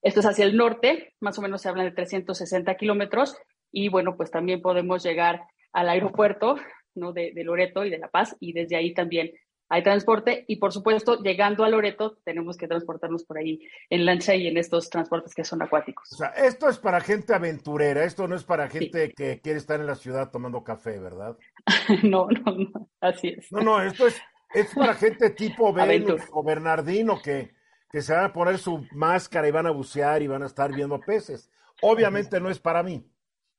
[0.03, 3.35] Esto es hacia el norte, más o menos se habla de 360 kilómetros.
[3.71, 5.41] Y bueno, pues también podemos llegar
[5.73, 6.57] al aeropuerto
[6.95, 7.13] ¿no?
[7.13, 9.31] de, de Loreto y de La Paz y desde ahí también
[9.69, 13.59] hay transporte y por supuesto llegando a Loreto tenemos que transportarnos por ahí
[13.89, 16.11] en lancha y en estos transportes que son acuáticos.
[16.13, 19.79] O sea, esto es para gente aventurera, esto no es para gente que quiere estar
[19.79, 21.37] en la ciudad tomando café, ¿verdad?
[22.03, 23.51] no, no, no, así es.
[23.51, 24.21] No, no, esto es,
[24.53, 27.51] es para gente tipo Venus o Bernardino que,
[27.91, 30.73] que se van a poner su máscara y van a bucear y van a estar
[30.73, 31.49] viendo peces.
[31.81, 33.05] Obviamente no es para mí.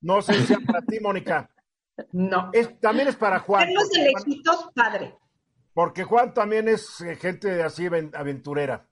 [0.01, 1.51] No sé si sea para ti, Mónica.
[2.13, 2.51] No.
[2.53, 3.73] Es, también es para Juan.
[3.75, 5.17] Los de lejitos, padre.
[5.73, 8.87] Porque Juan también es eh, gente así aventurera.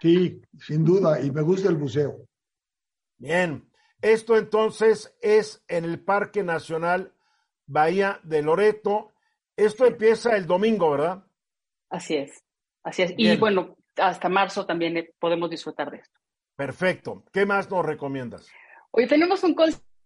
[0.00, 2.26] Sí, sin duda, y me gusta el buceo.
[3.18, 7.12] Bien, esto entonces es en el Parque Nacional
[7.66, 9.12] Bahía de Loreto.
[9.56, 11.22] Esto empieza el domingo, ¿verdad?
[11.90, 12.42] Así es,
[12.82, 13.12] así es.
[13.18, 16.18] Y bueno, hasta marzo también eh, podemos disfrutar de esto.
[16.56, 17.24] Perfecto.
[17.32, 18.48] ¿Qué más nos recomiendas?
[18.90, 19.54] Hoy tenemos un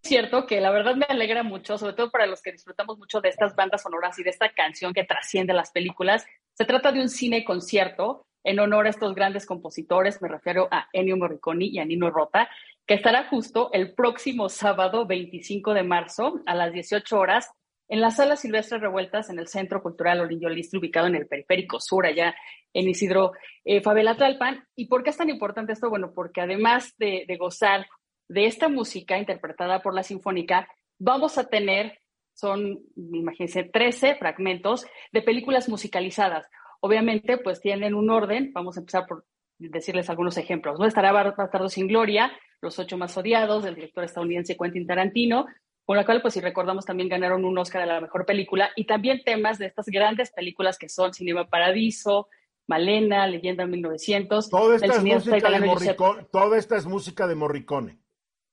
[0.05, 3.31] cierto que la verdad me alegra mucho, sobre todo para los que disfrutamos mucho de
[3.31, 6.27] estas bandas sonoras y de esta canción que trasciende las películas.
[6.53, 10.89] Se trata de un cine concierto en honor a estos grandes compositores, me refiero a
[10.93, 12.49] Ennio Morricone y a Nino Rota,
[12.87, 17.51] que estará justo el próximo sábado 25 de marzo a las 18 horas
[17.89, 22.07] en la Sala Silvestre Revueltas en el Centro Cultural Orillo ubicado en el periférico sur,
[22.07, 22.35] allá
[22.73, 23.33] en Isidro
[23.65, 24.67] eh, Favela Tlalpan.
[24.75, 25.91] ¿Y por qué es tan importante esto?
[25.91, 27.87] Bueno, porque además de, de gozar
[28.29, 30.69] de esta música interpretada por la Sinfónica,
[30.99, 31.99] vamos a tener,
[32.33, 36.49] son, imagínense, 13 fragmentos de películas musicalizadas.
[36.81, 38.53] Obviamente, pues tienen un orden.
[38.53, 39.25] Vamos a empezar por
[39.59, 40.79] decirles algunos ejemplos.
[40.79, 40.87] ¿no?
[40.87, 45.47] Estará Bastardo sin Gloria, Los Ocho Más Odiados, del director estadounidense Quentin Tarantino,
[45.85, 48.85] con la cual, pues si recordamos, también ganaron un Oscar a la mejor película, y
[48.85, 52.29] también temas de estas grandes películas que son Cinema Paradiso,
[52.67, 54.49] Malena, Leyenda 1900.
[54.49, 58.04] Toda esta, es música de Morricone, toda esta es música de Morricone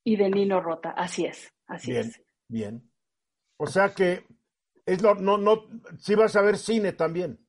[0.03, 0.91] y de Nino Rota.
[0.91, 2.21] Así es, así bien, es.
[2.47, 2.91] Bien.
[3.57, 4.25] O sea que
[4.85, 5.63] es lo, no, no,
[5.99, 7.39] sí vas a ver cine también.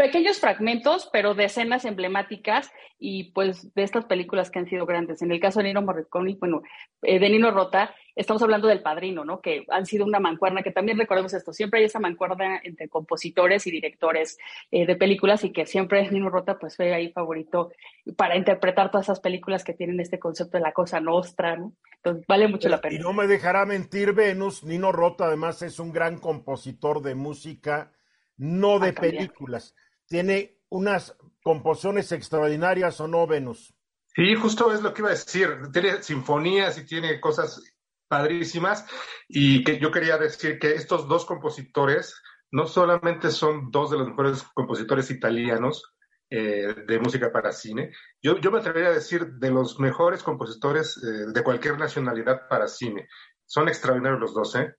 [0.00, 5.20] Pequeños fragmentos, pero de escenas emblemáticas y pues de estas películas que han sido grandes.
[5.20, 6.62] En el caso de Nino Morricone, bueno,
[7.02, 9.42] eh, de Nino Rota, estamos hablando del Padrino, ¿no?
[9.42, 13.66] Que han sido una mancuerna, que también recordemos esto, siempre hay esa mancuerna entre compositores
[13.66, 14.38] y directores
[14.70, 17.70] eh, de películas y que siempre Nino Rota pues fue ahí favorito
[18.16, 21.74] para interpretar todas esas películas que tienen este concepto de la cosa nostra, ¿no?
[21.96, 22.94] Entonces vale mucho la pena.
[22.94, 27.92] Y no me dejará mentir Venus, Nino Rota además es un gran compositor de música,
[28.38, 29.74] no de películas
[30.10, 33.72] tiene unas composiciones extraordinarias o no, Venus.
[34.08, 35.70] Sí, justo es lo que iba a decir.
[35.72, 37.62] Tiene sinfonías y tiene cosas
[38.08, 38.84] padrísimas.
[39.28, 44.08] Y que yo quería decir que estos dos compositores no solamente son dos de los
[44.08, 45.94] mejores compositores italianos
[46.28, 50.96] eh, de música para cine, yo, yo, me atrevería a decir de los mejores compositores
[50.96, 53.08] eh, de cualquier nacionalidad para cine.
[53.46, 54.74] Son extraordinarios los dos, ¿eh?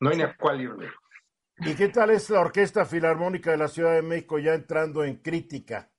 [0.00, 0.90] No hay ni a cuál irle.
[1.62, 5.16] ¿Y qué tal es la Orquesta Filarmónica de la Ciudad de México ya entrando en
[5.16, 5.90] crítica?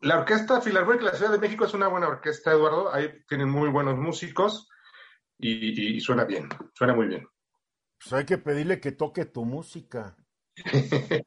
[0.00, 2.92] La Orquesta Filarmónica de la Ciudad de México es una buena orquesta, Eduardo.
[2.92, 4.68] Ahí tienen muy buenos músicos
[5.38, 7.26] y, suena bien, suena muy bien.
[7.98, 10.16] Pues hay que pedirle que toque tu música.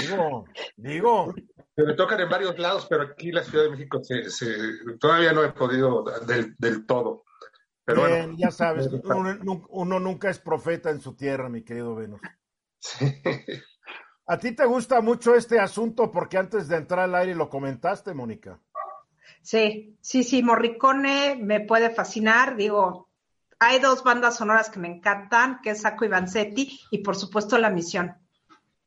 [0.00, 0.46] digo,
[0.76, 1.34] digo.
[1.76, 4.00] Me tocan en varios lados, pero aquí la Ciudad de México
[4.98, 7.24] todavía no he podido del, todo.
[7.84, 8.88] Pero Bien, ya sabes,
[9.68, 12.20] uno, nunca es profeta en su tierra, mi querido Venus.
[14.28, 18.12] ¿A ti te gusta mucho este asunto porque antes de entrar al aire lo comentaste,
[18.12, 18.60] Mónica?
[19.42, 22.56] Sí, sí, sí, Morricone me puede fascinar.
[22.56, 23.08] Digo,
[23.60, 27.56] hay dos bandas sonoras que me encantan, que es Saco y Vanzetti y por supuesto
[27.58, 28.16] La Misión.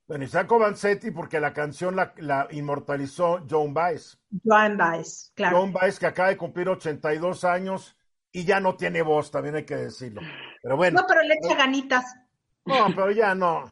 [0.05, 4.19] Bueno, y Saco Vanzetti porque la canción la, inmortalizó Joan Baez.
[4.43, 5.57] Joan Baez, claro.
[5.57, 7.95] Joan Baez que acaba de cumplir 82 años
[8.31, 10.21] y ya no tiene voz, también hay que decirlo.
[10.61, 10.99] Pero bueno.
[10.99, 12.03] No, pero le echa ganitas.
[12.65, 13.69] No, pero ya no.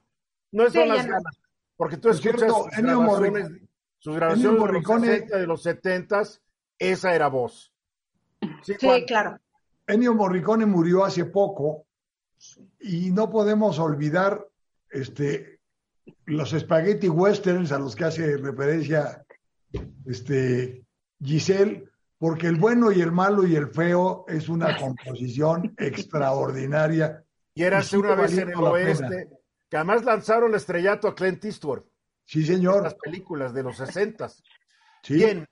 [0.52, 1.40] No es son las ganas.
[1.76, 3.52] Porque tú escuchas sus, grabaciones,
[4.00, 6.22] sus grabaciones de los 60, de los 70,
[6.80, 7.72] esa era voz.
[8.64, 8.76] Sí,
[9.06, 9.40] claro.
[9.86, 11.86] Ennio Morricone murió hace poco
[12.80, 14.46] y no podemos olvidar
[14.90, 15.60] este,
[16.26, 19.26] los spaghetti westerns a los que hace referencia
[20.06, 20.84] este,
[21.22, 27.24] Giselle, porque el bueno y el malo y el feo es una composición extraordinaria.
[27.54, 29.30] Y era una vez en el oeste,
[29.70, 31.84] que además lanzaron el estrellato a Clint Eastwood.
[32.26, 32.84] Sí, señor.
[32.84, 34.44] Las películas de los sesentas.
[35.04, 35.16] Sí.
[35.16, 35.48] Bien,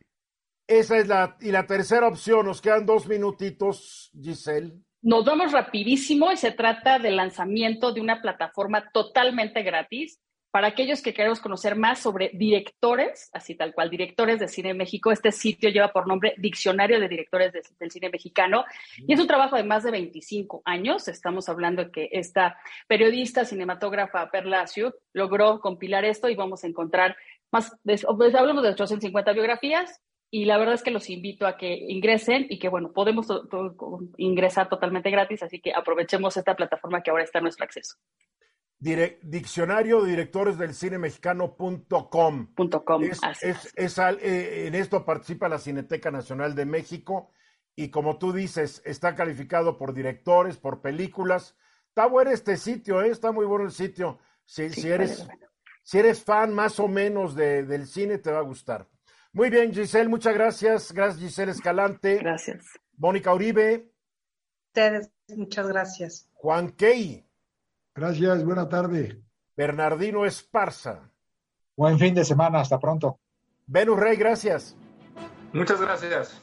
[0.68, 4.74] esa es la, y la tercera opción, nos quedan dos minutitos, Giselle.
[5.02, 10.20] Nos vamos rapidísimo y se trata del lanzamiento de una plataforma totalmente gratis
[10.56, 14.78] para aquellos que queremos conocer más sobre directores, así tal cual, directores de cine en
[14.78, 18.64] México, este sitio lleva por nombre Diccionario de Directores del Cine Mexicano
[19.06, 21.10] y es un trabajo de más de 25 años.
[21.10, 24.64] Estamos hablando de que esta periodista, cinematógrafa Perla
[25.12, 27.18] logró compilar esto y vamos a encontrar
[27.52, 27.78] más,
[28.34, 30.00] hablamos de 850 biografías,
[30.32, 33.28] y la verdad es que los invito a que ingresen y que, bueno, podemos
[34.16, 37.98] ingresar totalmente gratis, así que aprovechemos esta plataforma que ahora está a nuestro acceso
[38.80, 42.54] diccionario de directores del cine mexicano.com.
[43.42, 47.32] Es, es, eh, en esto participa la Cineteca Nacional de México
[47.76, 51.56] y como tú dices, está calificado por directores, por películas.
[51.90, 53.10] Está bueno este sitio, ¿eh?
[53.10, 54.20] está muy bueno el sitio.
[54.46, 55.28] Si, si eres,
[55.84, 58.88] si eres fan más o menos de, del cine, te va a gustar.
[59.34, 60.94] Muy bien, Giselle, muchas gracias.
[60.94, 62.20] Gracias, Giselle Escalante.
[62.20, 62.66] Gracias.
[62.98, 63.92] Mónica Uribe.
[64.68, 66.30] Ustedes, muchas gracias.
[66.34, 67.25] Juan Key.
[67.96, 69.22] Gracias, buena tarde.
[69.56, 71.10] Bernardino Esparza.
[71.78, 73.20] Buen fin de semana, hasta pronto.
[73.68, 74.76] Venus Rey, gracias.
[75.54, 76.42] Muchas gracias.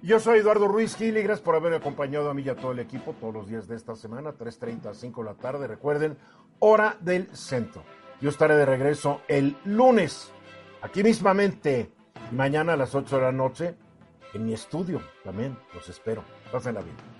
[0.00, 2.72] Yo soy Eduardo Ruiz Gil y gracias por haberme acompañado a mí y a todo
[2.72, 5.66] el equipo todos los días de esta semana, 3.30 a 5 de la tarde.
[5.66, 6.16] Recuerden,
[6.60, 7.84] hora del centro.
[8.22, 10.32] Yo estaré de regreso el lunes,
[10.80, 11.92] aquí mismamente,
[12.32, 13.74] mañana a las 8 de la noche,
[14.32, 15.58] en mi estudio también.
[15.74, 16.24] Los espero.
[16.50, 17.19] Pásenla bien.